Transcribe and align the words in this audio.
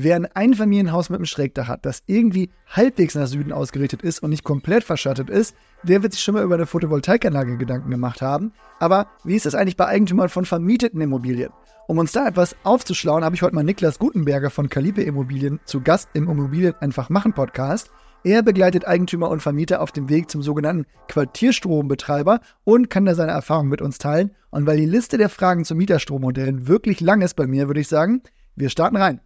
Wer 0.00 0.14
ein 0.14 0.26
Einfamilienhaus 0.26 1.10
mit 1.10 1.16
einem 1.16 1.26
Schrägdach 1.26 1.66
hat, 1.66 1.84
das 1.84 2.04
irgendwie 2.06 2.50
halbwegs 2.68 3.16
nach 3.16 3.26
Süden 3.26 3.50
ausgerichtet 3.50 4.00
ist 4.02 4.22
und 4.22 4.30
nicht 4.30 4.44
komplett 4.44 4.84
verschattet 4.84 5.28
ist, 5.28 5.56
der 5.82 6.04
wird 6.04 6.12
sich 6.12 6.22
schon 6.22 6.34
mal 6.34 6.44
über 6.44 6.54
eine 6.54 6.66
Photovoltaikanlage 6.66 7.56
Gedanken 7.56 7.90
gemacht 7.90 8.22
haben. 8.22 8.52
Aber 8.78 9.08
wie 9.24 9.34
ist 9.34 9.44
das 9.44 9.56
eigentlich 9.56 9.76
bei 9.76 9.86
Eigentümern 9.86 10.28
von 10.28 10.44
vermieteten 10.44 11.00
Immobilien? 11.00 11.50
Um 11.88 11.98
uns 11.98 12.12
da 12.12 12.28
etwas 12.28 12.54
aufzuschlauen, 12.62 13.24
habe 13.24 13.34
ich 13.34 13.42
heute 13.42 13.56
mal 13.56 13.64
Niklas 13.64 13.98
Gutenberger 13.98 14.50
von 14.50 14.68
Kaliber 14.68 15.02
Immobilien 15.02 15.58
zu 15.64 15.80
Gast 15.80 16.08
im 16.14 16.30
Immobilien 16.30 16.76
einfach 16.78 17.10
machen 17.10 17.32
Podcast. 17.32 17.90
Er 18.22 18.44
begleitet 18.44 18.86
Eigentümer 18.86 19.28
und 19.28 19.40
Vermieter 19.42 19.80
auf 19.80 19.90
dem 19.90 20.08
Weg 20.08 20.30
zum 20.30 20.42
sogenannten 20.42 20.86
Quartierstrombetreiber 21.08 22.38
und 22.62 22.88
kann 22.88 23.04
da 23.04 23.16
seine 23.16 23.32
Erfahrungen 23.32 23.68
mit 23.68 23.82
uns 23.82 23.98
teilen. 23.98 24.30
Und 24.50 24.64
weil 24.64 24.76
die 24.76 24.86
Liste 24.86 25.18
der 25.18 25.28
Fragen 25.28 25.64
zu 25.64 25.74
Mieterstrommodellen 25.74 26.68
wirklich 26.68 27.00
lang 27.00 27.20
ist 27.20 27.34
bei 27.34 27.48
mir, 27.48 27.66
würde 27.66 27.80
ich 27.80 27.88
sagen, 27.88 28.22
wir 28.54 28.70
starten 28.70 28.96
rein. 28.96 29.20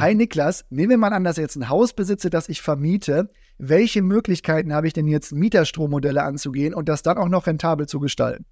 Hi 0.00 0.14
Niklas, 0.14 0.64
nehmen 0.70 0.90
wir 0.90 0.98
mal 0.98 1.12
an, 1.12 1.24
dass 1.24 1.38
ich 1.38 1.42
jetzt 1.42 1.56
ein 1.56 1.68
Haus 1.68 1.92
besitze, 1.92 2.30
das 2.30 2.48
ich 2.48 2.62
vermiete. 2.62 3.30
Welche 3.58 4.02
Möglichkeiten 4.02 4.72
habe 4.72 4.86
ich 4.86 4.92
denn 4.92 5.08
jetzt, 5.08 5.32
Mieterstrommodelle 5.32 6.22
anzugehen 6.22 6.72
und 6.74 6.88
das 6.88 7.02
dann 7.02 7.18
auch 7.18 7.28
noch 7.28 7.46
rentabel 7.46 7.86
zu 7.88 7.98
gestalten? 7.98 8.44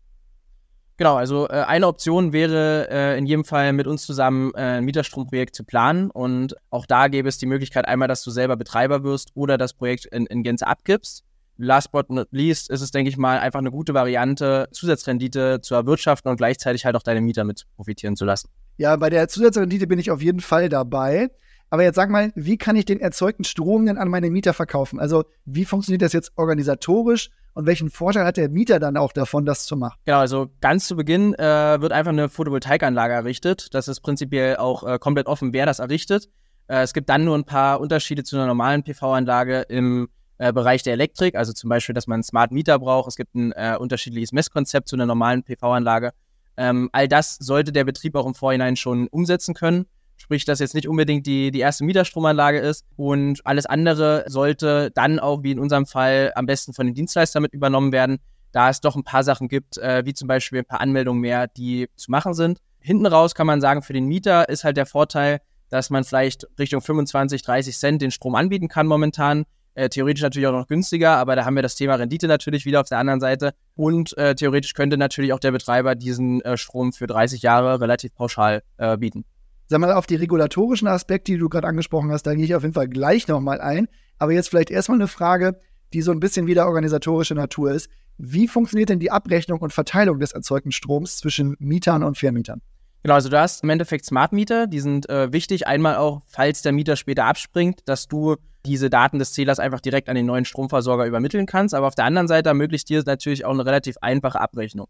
Genau, 0.97 1.17
also 1.17 1.47
äh, 1.49 1.65
eine 1.67 1.87
Option 1.87 2.33
wäre 2.33 2.89
äh, 2.91 3.19
in 3.19 3.27
jedem 3.27 3.45
Fall 3.45 3.73
mit 3.75 3.87
uns 3.87 4.07
zusammen 4.07 4.53
äh, 4.55 4.79
ein 4.79 4.85
Mieterstromprojekt 4.85 5.55
zu 5.55 5.63
planen 5.63 6.11
und 6.11 6.57
auch 6.71 6.87
da 6.87 7.09
gäbe 7.09 7.29
es 7.29 7.39
die 7.39 7.47
Möglichkeit 7.47 7.87
einmal, 7.87 8.09
dass 8.09 8.25
du 8.25 8.31
selber 8.31 8.57
Betreiber 8.57 9.05
wirst 9.05 9.31
oder 9.35 9.59
das 9.59 9.75
Projekt 9.75 10.07
in, 10.07 10.27
in 10.27 10.43
Gänze 10.43 10.67
abgibst. 10.67 11.23
Last 11.59 11.93
but 11.93 12.11
not 12.11 12.29
least 12.31 12.71
ist 12.71 12.81
es, 12.81 12.91
denke 12.91 13.09
ich 13.09 13.17
mal, 13.17 13.39
einfach 13.39 13.59
eine 13.59 13.71
gute 13.71 13.95
Variante, 13.95 14.69
Zusatzrendite 14.73 15.61
zu 15.61 15.75
erwirtschaften 15.75 16.31
und 16.31 16.37
gleichzeitig 16.37 16.85
halt 16.85 16.97
auch 16.97 17.03
deine 17.03 17.21
Mieter 17.21 17.45
mit 17.45 17.67
profitieren 17.77 18.17
zu 18.17 18.25
lassen. 18.25 18.49
Ja, 18.77 18.97
bei 18.97 19.11
der 19.11 19.29
Zusatzrendite 19.29 19.87
bin 19.87 19.99
ich 19.99 20.11
auf 20.11 20.21
jeden 20.21 20.41
Fall 20.41 20.69
dabei. 20.69 21.31
Aber 21.69 21.83
jetzt 21.83 21.97
sag 21.97 22.11
mal, 22.11 22.31
wie 22.37 22.59
kann 22.59 22.77
ich 22.77 22.85
den 22.85 23.01
erzeugten 23.01 23.45
Strom 23.45 23.87
denn 23.87 23.99
an 23.99 24.09
meine 24.09 24.31
Mieter 24.31 24.55
verkaufen? 24.55 25.01
Also, 25.01 25.25
wie 25.45 25.65
funktioniert 25.65 26.03
das 26.03 26.13
jetzt 26.13 26.33
organisatorisch 26.37 27.31
und 27.55 27.67
welchen 27.67 27.91
Vorteil 27.91 28.25
hat 28.25 28.37
der 28.37 28.49
Mieter 28.49 28.79
dann 28.79 28.97
auch 28.97 29.13
davon, 29.13 29.45
das 29.45 29.67
zu 29.67 29.77
machen? 29.77 29.99
Genau, 30.05 30.19
also 30.19 30.49
ganz 30.61 30.87
zu 30.87 30.95
Beginn 30.95 31.35
äh, 31.35 31.81
wird 31.81 31.91
einfach 31.91 32.13
eine 32.13 32.29
Photovoltaikanlage 32.29 33.15
errichtet. 33.15 33.75
Das 33.75 33.89
ist 33.89 34.01
prinzipiell 34.01 34.59
auch 34.59 34.87
äh, 34.87 34.99
komplett 35.01 35.27
offen, 35.27 35.53
wer 35.53 35.67
das 35.67 35.81
errichtet. 35.81 36.29
Äh, 36.69 36.83
es 36.83 36.93
gibt 36.93 37.09
dann 37.09 37.25
nur 37.25 37.37
ein 37.37 37.45
paar 37.45 37.81
Unterschiede 37.81 38.23
zu 38.23 38.37
einer 38.37 38.47
normalen 38.47 38.85
PV-Anlage 38.85 39.63
im 39.63 40.09
äh, 40.39 40.53
Bereich 40.53 40.83
der 40.83 40.93
Elektrik, 40.93 41.35
also 41.35 41.53
zum 41.53 41.71
Beispiel, 41.71 41.95
dass 41.95 42.07
man 42.07 42.17
einen 42.17 42.23
Smart 42.23 42.53
Meter 42.53 42.79
braucht. 42.79 43.09
Es 43.09 43.17
gibt 43.17 43.35
ein 43.35 43.53
äh, 43.53 43.77
unterschiedliches 43.79 44.33
Messkonzept 44.33 44.89
zu 44.89 44.97
einer 44.97 45.07
normalen 45.07 45.43
PV-Anlage. 45.43 46.13
Ähm, 46.57 46.89
all 46.93 47.09
das 47.09 47.37
sollte 47.37 47.73
der 47.73 47.85
Betrieb 47.85 48.15
auch 48.15 48.27
im 48.27 48.35
Vorhinein 48.35 48.77
schon 48.77 49.09
umsetzen 49.09 49.55
können. 49.55 49.87
Sprich, 50.17 50.45
dass 50.47 50.61
jetzt 50.61 50.75
nicht 50.75 50.89
unbedingt 50.89 51.27
die, 51.27 51.51
die 51.51 51.61
erste 51.61 51.85
Mieterstromanlage 51.85 52.59
ist 52.59 52.87
und 52.97 53.45
alles 53.45 53.67
andere 53.67 54.25
sollte 54.29 54.91
dann 54.93 55.19
auch, 55.19 55.43
wie 55.43 55.53
in 55.53 55.59
unserem 55.59 55.85
Fall, 55.85 56.33
am 56.35 56.47
besten 56.47 56.73
von 56.73 56.87
den 56.87 56.95
Dienstleistern 56.95 57.43
mit 57.43 57.53
übernommen 57.53 57.93
werden, 57.93 58.19
da 58.53 58.71
es 58.71 58.81
doch 58.81 58.97
ein 58.97 59.05
paar 59.05 59.25
Sachen 59.25 59.49
gibt, 59.49 59.77
äh, 59.77 60.07
wie 60.07 60.15
zum 60.15 60.29
Beispiel 60.29 60.61
ein 60.61 60.65
paar 60.65 60.81
Anmeldungen 60.81 61.21
mehr, 61.21 61.49
die 61.49 61.89
zu 61.97 62.11
machen 62.11 62.33
sind. 62.33 62.61
Hinten 62.81 63.05
raus 63.07 63.35
kann 63.35 63.47
man 63.47 63.61
sagen, 63.61 63.83
für 63.83 63.93
den 63.93 64.07
Mieter 64.07 64.49
ist 64.49 64.65
halt 64.65 64.79
der 64.79 64.87
Vorteil, 64.87 65.41
dass 65.69 65.91
man 65.91 66.05
vielleicht 66.05 66.47
Richtung 66.59 66.81
25, 66.81 67.43
30 67.43 67.77
Cent 67.77 68.03
den 68.03 68.11
Strom 68.11 68.35
anbieten 68.35 68.69
kann 68.69 68.87
momentan. 68.87 69.45
Äh, 69.77 69.91
theoretisch 69.91 70.23
natürlich 70.23 70.47
auch 70.49 70.53
noch 70.53 70.69
günstiger, 70.69 71.19
aber 71.19 71.37
da 71.37 71.45
haben 71.45 71.55
wir 71.55 71.63
das 71.63 71.75
Thema 71.75 71.97
Rendite 71.97 72.29
natürlich 72.29 72.65
wieder 72.65 72.81
auf 72.81 72.89
der 72.89 72.97
anderen 72.97 73.21
Seite. 73.21 73.53
Und 73.75 74.17
äh, 74.17 74.35
theoretisch 74.35 74.73
könnte 74.73 74.97
natürlich 74.97 75.35
auch 75.35 75.39
der 75.39 75.53
Betreiber 75.53 75.95
diesen 75.95 76.41
äh, 76.41 76.57
Strom 76.57 76.95
für 76.95 77.07
30 77.07 77.43
Jahre 77.43 77.79
relativ 77.79 78.15
pauschal 78.15 78.63
äh, 78.79 78.97
bieten. 78.97 79.27
Sag 79.69 79.81
mal, 79.81 79.93
auf 79.93 80.07
die 80.07 80.15
regulatorischen 80.15 80.89
Aspekte, 80.89 81.33
die 81.33 81.39
du 81.39 81.51
gerade 81.51 81.67
angesprochen 81.67 82.11
hast, 82.11 82.23
da 82.23 82.35
gehe 82.35 82.47
ich 82.47 82.55
auf 82.55 82.63
jeden 82.63 82.73
Fall 82.73 82.89
gleich 82.89 83.29
nochmal 83.29 83.61
ein. 83.61 83.87
Aber 84.19 84.33
jetzt 84.33 84.49
vielleicht 84.49 84.71
erstmal 84.71 84.97
eine 84.97 85.09
Frage, 85.09 85.61
die 85.93 86.01
so 86.01 86.11
ein 86.11 86.21
bisschen 86.21 86.47
wieder 86.47 86.67
organisatorische 86.67 87.35
Natur 87.35 87.73
ist. 87.73 87.91
Wie 88.17 88.49
funktioniert 88.49 88.89
denn 88.89 88.99
die 88.99 89.11
Abrechnung 89.11 89.61
und 89.61 89.75
Verteilung 89.75 90.21
des 90.21 90.33
erzeugten 90.33 90.73
Stroms 90.73 91.19
zwischen 91.19 91.55
Mietern 91.59 92.03
und 92.03 92.17
Vermietern? 92.17 92.63
Genau, 93.07 93.15
also 93.15 93.29
du 93.29 93.39
hast 93.39 93.63
im 93.63 93.71
Endeffekt 93.71 94.05
Smart 94.05 94.33
Mieter, 94.33 94.67
die 94.67 94.81
sind 94.81 95.09
äh, 95.09 95.33
wichtig. 95.33 95.69
Einmal 95.69 95.95
auch, 95.95 96.23
falls 96.27 96.63
der 96.63 96.73
Mieter 96.73 96.97
später 96.97 97.25
abspringt, 97.27 97.83
dass 97.85 98.09
du 98.09 98.35
diese 98.65 98.91
Daten 98.91 99.21
des 99.21 99.33
Zählers 99.33 99.61
einfach 99.61 99.79
direkt 99.79 100.09
an 100.09 100.17
den 100.17 100.27
neuen 100.27 100.45
Stromversorger 100.45 101.07
übermitteln 101.07 101.47
kannst. 101.47 101.73
Aber 101.73 101.87
auf 101.87 101.95
der 101.95 102.05
anderen 102.05 102.27
Seite 102.27 102.49
ermöglicht 102.49 102.89
dir 102.89 103.05
natürlich 103.07 103.45
auch 103.45 103.53
eine 103.53 103.65
relativ 103.65 103.95
einfache 104.01 104.41
Abrechnung. 104.41 104.89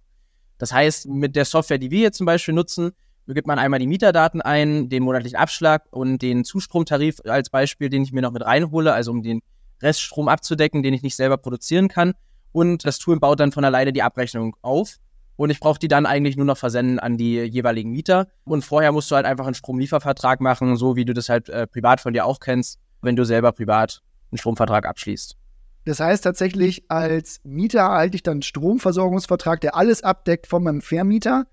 Das 0.56 0.72
heißt, 0.72 1.08
mit 1.08 1.36
der 1.36 1.44
Software, 1.44 1.76
die 1.76 1.90
wir 1.90 1.98
hier 1.98 2.12
zum 2.12 2.24
Beispiel 2.24 2.54
nutzen, 2.54 2.92
gibt 3.26 3.46
man 3.46 3.58
einmal 3.58 3.80
die 3.80 3.86
Mieterdaten 3.86 4.40
ein, 4.40 4.88
den 4.88 5.02
monatlichen 5.02 5.36
Abschlag 5.36 5.84
und 5.90 6.22
den 6.22 6.46
Zustromtarif 6.46 7.20
als 7.26 7.50
Beispiel, 7.50 7.90
den 7.90 8.02
ich 8.02 8.12
mir 8.12 8.22
noch 8.22 8.32
mit 8.32 8.46
reinhole, 8.46 8.94
also 8.94 9.10
um 9.10 9.22
den 9.22 9.42
Reststrom 9.82 10.28
abzudecken, 10.28 10.82
den 10.82 10.94
ich 10.94 11.02
nicht 11.02 11.16
selber 11.16 11.36
produzieren 11.36 11.88
kann. 11.88 12.14
Und 12.52 12.86
das 12.86 12.98
Tool 12.98 13.20
baut 13.20 13.40
dann 13.40 13.52
von 13.52 13.66
alleine 13.66 13.92
die 13.92 14.02
Abrechnung 14.02 14.56
auf. 14.62 14.96
Und 15.36 15.50
ich 15.50 15.60
brauche 15.60 15.78
die 15.78 15.88
dann 15.88 16.06
eigentlich 16.06 16.36
nur 16.36 16.46
noch 16.46 16.56
versenden 16.56 16.98
an 16.98 17.16
die 17.16 17.40
jeweiligen 17.40 17.90
Mieter. 17.90 18.26
Und 18.44 18.64
vorher 18.64 18.92
musst 18.92 19.10
du 19.10 19.16
halt 19.16 19.26
einfach 19.26 19.46
einen 19.46 19.54
Stromliefervertrag 19.54 20.40
machen, 20.40 20.76
so 20.76 20.96
wie 20.96 21.04
du 21.04 21.12
das 21.12 21.28
halt 21.28 21.48
äh, 21.48 21.66
privat 21.66 22.00
von 22.00 22.14
dir 22.14 22.24
auch 22.24 22.40
kennst, 22.40 22.78
wenn 23.02 23.16
du 23.16 23.24
selber 23.24 23.52
privat 23.52 24.02
einen 24.30 24.38
Stromvertrag 24.38 24.86
abschließt. 24.86 25.36
Das 25.84 26.00
heißt 26.00 26.24
tatsächlich, 26.24 26.90
als 26.90 27.40
Mieter 27.44 27.80
erhalte 27.80 28.16
ich 28.16 28.22
dann 28.22 28.32
einen 28.32 28.42
Stromversorgungsvertrag, 28.42 29.60
der 29.60 29.76
alles 29.76 30.02
abdeckt 30.02 30.48
von 30.48 30.62
meinem 30.64 30.80
Vermieter. 30.80 31.46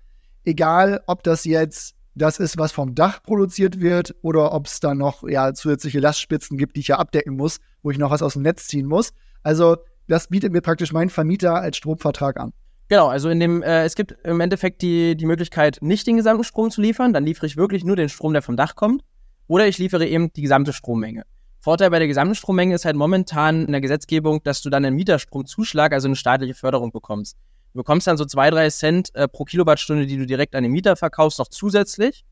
Egal, 0.44 1.02
ob 1.06 1.22
das 1.22 1.44
jetzt 1.44 1.94
das 2.16 2.38
ist, 2.38 2.58
was 2.58 2.72
vom 2.72 2.94
Dach 2.94 3.22
produziert 3.22 3.80
wird 3.80 4.14
oder 4.22 4.52
ob 4.52 4.66
es 4.66 4.80
da 4.80 4.94
noch 4.94 5.22
ja, 5.28 5.52
zusätzliche 5.52 6.00
Lastspitzen 6.00 6.58
gibt, 6.58 6.76
die 6.76 6.80
ich 6.80 6.88
ja 6.88 6.98
abdecken 6.98 7.36
muss, 7.36 7.58
wo 7.82 7.90
ich 7.90 7.98
noch 7.98 8.10
was 8.10 8.22
aus 8.22 8.34
dem 8.34 8.42
Netz 8.42 8.66
ziehen 8.66 8.86
muss. 8.86 9.12
Also 9.42 9.76
das 10.08 10.28
bietet 10.28 10.52
mir 10.52 10.60
praktisch 10.60 10.92
mein 10.92 11.10
Vermieter 11.10 11.54
als 11.54 11.76
Stromvertrag 11.76 12.38
an. 12.38 12.52
Genau, 12.88 13.08
also 13.08 13.30
in 13.30 13.40
dem, 13.40 13.62
äh, 13.62 13.84
es 13.84 13.94
gibt 13.94 14.12
im 14.24 14.40
Endeffekt 14.40 14.82
die, 14.82 15.16
die 15.16 15.26
Möglichkeit, 15.26 15.78
nicht 15.80 16.06
den 16.06 16.16
gesamten 16.16 16.44
Strom 16.44 16.70
zu 16.70 16.82
liefern, 16.82 17.12
dann 17.12 17.24
liefere 17.24 17.46
ich 17.46 17.56
wirklich 17.56 17.84
nur 17.84 17.96
den 17.96 18.08
Strom, 18.08 18.32
der 18.34 18.42
vom 18.42 18.56
Dach 18.56 18.76
kommt, 18.76 19.02
oder 19.46 19.66
ich 19.66 19.78
liefere 19.78 20.06
eben 20.06 20.32
die 20.32 20.42
gesamte 20.42 20.72
Strommenge. 20.72 21.24
Vorteil 21.60 21.88
bei 21.88 21.98
der 21.98 22.08
gesamten 22.08 22.34
Strommenge 22.34 22.74
ist 22.74 22.84
halt 22.84 22.96
momentan 22.96 23.64
in 23.64 23.72
der 23.72 23.80
Gesetzgebung, 23.80 24.42
dass 24.42 24.60
du 24.60 24.68
dann 24.68 24.84
einen 24.84 24.96
Mieterstromzuschlag, 24.96 25.94
also 25.94 26.08
eine 26.08 26.16
staatliche 26.16 26.52
Förderung 26.52 26.92
bekommst. 26.92 27.38
Du 27.72 27.78
bekommst 27.78 28.06
dann 28.06 28.18
so 28.18 28.26
zwei, 28.26 28.50
drei 28.50 28.68
Cent 28.68 29.14
äh, 29.14 29.26
pro 29.28 29.44
Kilowattstunde, 29.44 30.06
die 30.06 30.18
du 30.18 30.26
direkt 30.26 30.54
an 30.54 30.62
den 30.62 30.72
Mieter 30.72 30.94
verkaufst, 30.94 31.38
noch 31.38 31.48
zusätzlich. 31.48 32.24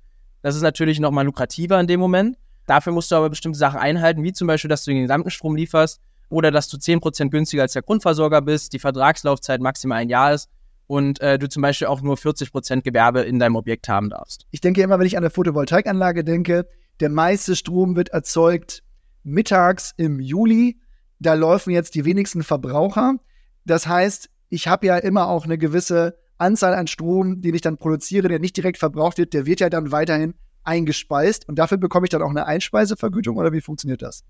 Das 0.42 0.54
ist 0.54 0.62
natürlich 0.62 1.00
nochmal 1.00 1.24
lukrativer 1.24 1.80
in 1.80 1.86
dem 1.86 1.98
Moment. 1.98 2.36
Dafür 2.66 2.92
musst 2.92 3.10
du 3.10 3.16
aber 3.16 3.30
bestimmte 3.30 3.58
Sachen 3.58 3.80
einhalten, 3.80 4.22
wie 4.22 4.32
zum 4.34 4.46
Beispiel, 4.46 4.68
dass 4.68 4.84
du 4.84 4.90
den 4.90 5.02
gesamten 5.02 5.30
Strom 5.30 5.56
lieferst 5.56 6.00
oder 6.32 6.50
dass 6.50 6.68
du 6.68 6.78
10% 6.78 7.28
günstiger 7.28 7.62
als 7.62 7.74
der 7.74 7.82
Grundversorger 7.82 8.40
bist, 8.40 8.72
die 8.72 8.78
Vertragslaufzeit 8.78 9.60
maximal 9.60 9.98
ein 9.98 10.08
Jahr 10.08 10.32
ist 10.32 10.48
und 10.86 11.20
äh, 11.20 11.38
du 11.38 11.48
zum 11.48 11.60
Beispiel 11.62 11.86
auch 11.86 12.00
nur 12.00 12.16
40% 12.16 12.80
Gewerbe 12.80 13.20
in 13.20 13.38
deinem 13.38 13.54
Objekt 13.54 13.88
haben 13.88 14.08
darfst. 14.08 14.46
Ich 14.50 14.62
denke 14.62 14.82
immer, 14.82 14.98
wenn 14.98 15.06
ich 15.06 15.16
an 15.16 15.22
eine 15.22 15.30
Photovoltaikanlage 15.30 16.24
denke, 16.24 16.66
der 17.00 17.10
meiste 17.10 17.54
Strom 17.54 17.96
wird 17.96 18.08
erzeugt 18.08 18.82
mittags 19.22 19.92
im 19.98 20.20
Juli. 20.20 20.80
Da 21.18 21.34
laufen 21.34 21.70
jetzt 21.70 21.94
die 21.94 22.04
wenigsten 22.04 22.42
Verbraucher. 22.42 23.16
Das 23.64 23.86
heißt, 23.86 24.30
ich 24.48 24.68
habe 24.68 24.86
ja 24.86 24.96
immer 24.96 25.28
auch 25.28 25.44
eine 25.44 25.58
gewisse 25.58 26.18
Anzahl 26.38 26.74
an 26.74 26.86
Strom, 26.86 27.42
den 27.42 27.54
ich 27.54 27.60
dann 27.60 27.76
produziere, 27.76 28.28
der 28.28 28.38
nicht 28.38 28.56
direkt 28.56 28.78
verbraucht 28.78 29.18
wird, 29.18 29.34
der 29.34 29.46
wird 29.46 29.60
ja 29.60 29.68
dann 29.70 29.92
weiterhin 29.92 30.34
eingespeist 30.64 31.48
und 31.48 31.58
dafür 31.58 31.76
bekomme 31.76 32.06
ich 32.06 32.10
dann 32.10 32.22
auch 32.22 32.30
eine 32.30 32.46
Einspeisevergütung 32.46 33.36
oder 33.36 33.52
wie 33.52 33.60
funktioniert 33.60 34.00
das? 34.02 34.24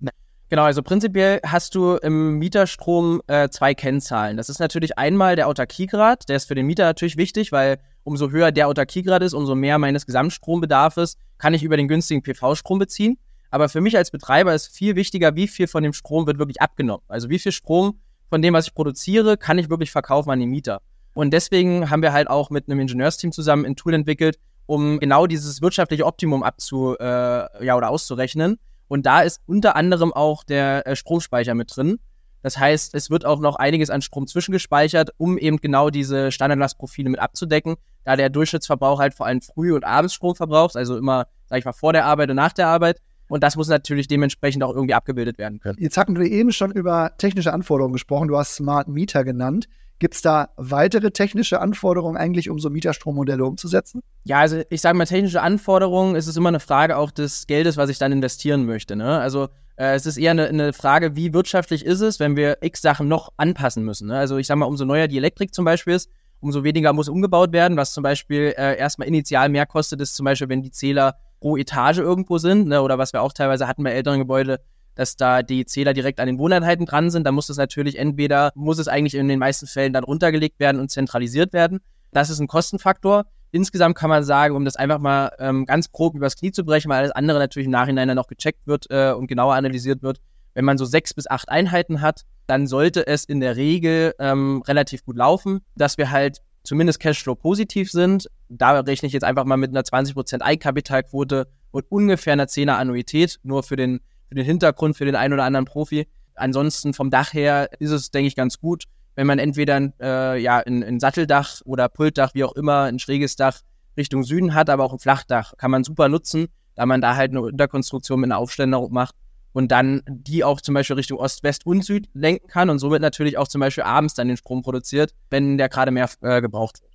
Genau, 0.53 0.65
also 0.65 0.83
prinzipiell 0.83 1.41
hast 1.47 1.75
du 1.75 1.95
im 1.95 2.35
Mieterstrom 2.35 3.23
äh, 3.27 3.49
zwei 3.49 3.73
Kennzahlen. 3.73 4.37
Das 4.37 4.51
ist 4.51 4.59
natürlich 4.59 4.99
einmal 4.99 5.35
der 5.35 5.49
Autarkiegrad, 5.49 6.29
der 6.29 6.37
ist 6.37 6.45
für 6.45 6.55
den 6.55 6.67
Mieter 6.67 6.85
natürlich 6.85 7.17
wichtig, 7.17 7.53
weil 7.53 7.79
umso 8.05 8.29
höher 8.29 8.53
der 8.53 8.69
Autarkiegrad 8.69 9.23
ist, 9.23 9.33
umso 9.33 9.55
mehr 9.55 9.79
meines 9.79 10.05
Gesamtstrombedarfs 10.05 11.17
kann 11.39 11.55
ich 11.55 11.63
über 11.63 11.79
den 11.79 11.89
günstigen 11.89 12.23
PV-Strom 12.23 12.79
beziehen. 12.79 13.17
Aber 13.51 13.71
für 13.71 13.81
mich 13.81 13.97
als 13.97 14.11
Betreiber 14.11 14.55
ist 14.55 14.67
viel 14.77 14.95
wichtiger, 14.95 15.37
wie 15.37 15.49
viel 15.49 15.69
von 15.69 15.83
dem 15.83 15.95
Strom 15.95 16.27
wird 16.27 16.39
wirklich 16.39 16.61
abgenommen. 16.61 17.03
Also 17.09 17.31
wie 17.31 17.39
viel 17.39 17.53
Strom 17.53 17.99
von 18.29 18.43
dem, 18.43 18.53
was 18.53 18.67
ich 18.67 18.75
produziere, 18.75 19.39
kann 19.39 19.57
ich 19.57 19.71
wirklich 19.71 19.91
verkaufen 19.91 20.29
an 20.29 20.39
den 20.39 20.51
Mieter. 20.51 20.83
Und 21.15 21.31
deswegen 21.31 21.89
haben 21.89 22.03
wir 22.03 22.13
halt 22.13 22.29
auch 22.29 22.51
mit 22.51 22.69
einem 22.69 22.81
Ingenieursteam 22.81 23.33
zusammen 23.33 23.65
ein 23.65 23.75
Tool 23.75 23.95
entwickelt, 23.95 24.39
um 24.67 25.01
genau 25.01 25.27
dieses 25.27 25.63
wirtschaftliche 25.63 26.05
Optimum 26.05 26.43
abzu, 26.43 26.95
äh, 27.01 27.65
ja, 27.65 27.75
oder 27.75 27.89
auszurechnen 27.89 28.59
und 28.93 29.07
da 29.07 29.23
ist 29.23 29.41
unter 29.47 29.75
anderem 29.75 30.13
auch 30.13 30.45
der 30.45 30.87
äh, 30.87 30.97
Stromspeicher 30.97 31.55
mit 31.55 31.75
drin. 31.75 31.99
Das 32.43 32.59
heißt, 32.59 32.95
es 32.95 33.09
wird 33.09 33.25
auch 33.25 33.41
noch 33.41 33.57
einiges 33.57 33.89
an 33.89 34.03
Strom 34.03 34.27
zwischengespeichert, 34.27 35.13
um 35.17 35.39
eben 35.39 35.57
genau 35.57 35.89
diese 35.89 36.31
Standardlastprofile 36.31 37.09
mit 37.09 37.19
abzudecken, 37.19 37.77
da 38.05 38.17
der 38.17 38.29
Durchschnittsverbrauch 38.29 39.01
halt 39.01 39.15
vor 39.15 39.25
allem 39.25 39.41
früh 39.41 39.73
und 39.73 39.85
abends 39.85 40.13
Strom 40.13 40.35
verbraucht, 40.35 40.77
also 40.77 40.99
immer, 40.99 41.27
sag 41.47 41.61
ich 41.61 41.65
mal, 41.65 41.73
vor 41.73 41.95
der 41.95 42.05
Arbeit 42.05 42.29
und 42.29 42.37
nach 42.37 42.53
der 42.53 42.67
Arbeit. 42.67 43.01
Und 43.29 43.43
das 43.43 43.57
muss 43.57 43.69
natürlich 43.69 44.09
dementsprechend 44.09 44.63
auch 44.63 44.75
irgendwie 44.75 44.93
abgebildet 44.93 45.39
werden 45.39 45.59
können. 45.59 45.79
Jetzt 45.81 45.97
hatten 45.97 46.19
wir 46.19 46.27
eben 46.27 46.53
schon 46.53 46.71
über 46.71 47.13
technische 47.17 47.55
Anforderungen 47.55 47.95
gesprochen. 47.95 48.29
Du 48.29 48.37
hast 48.37 48.57
Smart 48.57 48.89
Meter 48.89 49.25
genannt. 49.25 49.71
Gibt 50.03 50.15
es 50.15 50.23
da 50.23 50.49
weitere 50.57 51.13
technische 51.13 51.61
Anforderungen 51.61 52.17
eigentlich, 52.17 52.51
um 52.51 52.59
so 52.59 52.71
Mieterstrommodelle 52.71 53.45
umzusetzen? 53.45 54.03
Ja, 54.25 54.41
also 54.41 54.61
ich 54.69 54.81
sage 54.81 54.99
mal, 54.99 55.05
technische 55.05 55.41
Anforderungen 55.41 56.17
ist 56.17 56.27
es 56.27 56.37
immer 56.37 56.49
eine 56.49 56.59
Frage 56.59 56.97
auch 56.97 57.13
des 57.13 57.47
Geldes, 57.47 57.77
was 57.77 57.89
ich 57.89 57.99
dann 57.99 58.11
investieren 58.11 58.67
möchte. 58.67 58.97
Ne? 58.97 59.21
Also 59.21 59.45
äh, 59.77 59.95
es 59.95 60.05
ist 60.05 60.17
eher 60.17 60.33
eine, 60.33 60.49
eine, 60.49 60.73
Frage, 60.73 61.15
wie 61.15 61.33
wirtschaftlich 61.33 61.87
ist 61.87 62.01
es, 62.01 62.19
wenn 62.19 62.35
wir 62.35 62.59
x 62.63 62.83
Sachen 62.83 63.07
noch 63.07 63.33
anpassen 63.37 63.85
müssen. 63.85 64.09
Ne? 64.09 64.19
Also 64.19 64.39
ich 64.39 64.49
sage 64.49 64.59
mal, 64.59 64.67
umso 64.67 64.85
neuer 64.85 65.07
die 65.07 65.19
Elektrik 65.19 65.55
zum 65.55 65.65
Beispiel 65.65 65.95
ist, 65.95 66.11
umso 66.41 66.65
weniger 66.65 66.93
muss 66.93 67.09
umgebaut 67.09 67.53
werden, 67.53 67.77
was 67.77 67.93
zum 67.93 68.03
Beispiel 68.03 68.55
äh, 68.59 68.77
erstmal 68.77 69.07
initial 69.07 69.51
mehr 69.51 69.67
kostet, 69.67 70.01
ist 70.01 70.17
zum 70.17 70.25
Beispiel, 70.25 70.49
wenn 70.49 70.63
die 70.63 70.73
Zähler 70.73 71.15
pro 71.39 71.57
Etage 71.57 71.99
irgendwo 71.99 72.39
sind, 72.39 72.67
ne? 72.67 72.83
oder 72.83 72.99
was 72.99 73.13
wir 73.13 73.23
auch 73.23 73.33
teilweise 73.33 73.69
hatten 73.69 73.85
bei 73.85 73.93
älteren 73.93 74.19
Gebäuden, 74.19 74.57
dass 74.95 75.17
da 75.17 75.43
die 75.43 75.65
Zähler 75.65 75.95
direkt 75.95 76.21
an 76.21 76.27
den 76.27 76.39
Wohneinheiten 76.39 76.87
dran 76.87 77.11
sind, 77.11 77.25
dann 77.27 77.35
muss 77.35 77.49
es 77.49 77.57
natürlich 77.57 77.99
entweder, 77.99 78.53
muss 78.55 78.79
es 78.79 78.89
eigentlich 78.89 79.15
in 79.15 79.29
den 79.29 79.39
meisten 79.39 79.67
Fällen 79.67 79.93
dann 79.93 80.05
runtergelegt 80.05 80.61
werden 80.61 80.81
und 80.81 80.91
zentralisiert 80.91 81.53
werden. 81.53 81.81
Das 82.13 82.31
ist 82.31 82.41
ein 82.41 82.47
Kostenfaktor. 82.47 83.25
Insgesamt 83.51 83.97
kann 83.97 84.11
man 84.11 84.25
sagen, 84.25 84.57
um 84.57 84.65
das 84.65 84.77
einfach 84.77 84.99
mal 84.99 85.31
ähm, 85.39 85.67
ganz 85.67 85.93
grob 85.93 86.15
übers 86.15 86.37
Knie 86.37 86.53
zu 86.53 86.65
brechen, 86.65 86.91
weil 86.91 86.99
alles 86.99 87.13
andere 87.13 87.39
natürlich 87.39 87.67
im 87.67 87.73
Nachhinein 87.73 88.09
dann 88.09 88.17
noch 88.17 88.27
gecheckt 88.27 88.67
wird 88.67 88.87
äh, 88.91 89.13
und 89.13 89.27
genauer 89.27 89.55
analysiert 89.55 90.03
wird. 90.03 90.21
Wenn 90.55 90.65
man 90.65 90.79
so 90.79 90.85
sechs 90.85 91.15
bis 91.15 91.29
acht 91.29 91.49
Einheiten 91.49 92.01
hat, 92.01 92.23
dann 92.47 92.67
sollte 92.67 93.07
es 93.07 93.25
in 93.25 93.41
der 93.41 93.57
Regel 93.57 94.15
ähm, 94.19 94.63
relativ 94.67 95.05
gut 95.05 95.17
laufen, 95.17 95.61
dass 95.77 95.99
wir 95.99 96.11
halt 96.11 96.39
zumindest 96.65 97.01
Cashflow 97.01 97.35
positiv 97.35 97.91
sind. 97.91 98.29
Da 98.49 98.81
rechne 98.81 99.07
ich 99.07 99.13
jetzt 99.13 99.25
einfach 99.25 99.45
mal 99.45 99.57
mit 99.57 99.71
einer 99.71 99.83
20% 99.83 100.41
Eigenkapitalquote 100.41 101.49
und 101.71 101.91
ungefähr 101.91 102.35
einer 102.35 102.47
10er 102.47 102.75
Annuität, 102.75 103.39
nur 103.43 103.63
für 103.63 103.77
den 103.77 104.01
für 104.33 104.37
den 104.37 104.47
Hintergrund, 104.47 104.97
für 104.97 105.05
den 105.05 105.15
einen 105.15 105.35
oder 105.35 105.45
anderen 105.45 105.67
Profi. 105.67 106.09
Ansonsten 106.35 106.95
vom 106.95 107.11
Dach 107.11 107.35
her 107.35 107.69
ist 107.81 107.91
es, 107.91 108.11
denke 108.11 108.29
ich, 108.29 108.35
ganz 108.35 108.59
gut, 108.59 108.85
wenn 109.15 109.27
man 109.27 109.39
entweder 109.39 109.77
ein, 109.77 109.93
äh, 110.01 110.39
ja, 110.39 110.57
ein, 110.57 110.83
ein 110.83 111.01
Satteldach 111.01 111.61
oder 111.67 111.91
Pultdach, 111.91 112.33
wie 112.33 112.45
auch 112.45 112.55
immer, 112.55 112.85
ein 112.85 112.99
schräges 112.99 113.37
Dach 113.37 113.61
Richtung 113.95 114.25
Süden 114.25 114.55
hat, 114.55 114.71
aber 114.71 114.85
auch 114.85 114.95
ein 114.95 114.99
Flachdach 114.99 115.53
kann 115.59 115.71
man 115.71 115.85
super 115.85 116.09
nutzen, 116.09 116.49
da 116.77 116.87
man 116.87 117.03
da 117.03 117.15
halt 117.15 117.33
eine 117.33 117.43
Unterkonstruktion 117.43 118.21
mit 118.21 118.29
einer 118.29 118.39
Aufständerung 118.39 118.91
macht 118.91 119.15
und 119.53 119.71
dann 119.71 120.01
die 120.09 120.45
auch 120.45 120.63
zum 120.63 120.73
Beispiel 120.75 120.97
Richtung 120.97 121.19
Ost, 121.19 121.43
West 121.43 121.67
und 121.67 121.85
Süd 121.85 122.09
lenken 122.15 122.47
kann 122.47 122.71
und 122.71 122.79
somit 122.79 123.03
natürlich 123.03 123.37
auch 123.37 123.49
zum 123.49 123.61
Beispiel 123.61 123.85
abends 123.85 124.15
dann 124.15 124.29
den 124.29 124.39
Strom 124.39 124.63
produziert, 124.63 125.13
wenn 125.29 125.59
der 125.59 125.69
gerade 125.69 125.91
mehr 125.91 126.09
äh, 126.23 126.41
gebraucht 126.41 126.81
wird. 126.81 126.93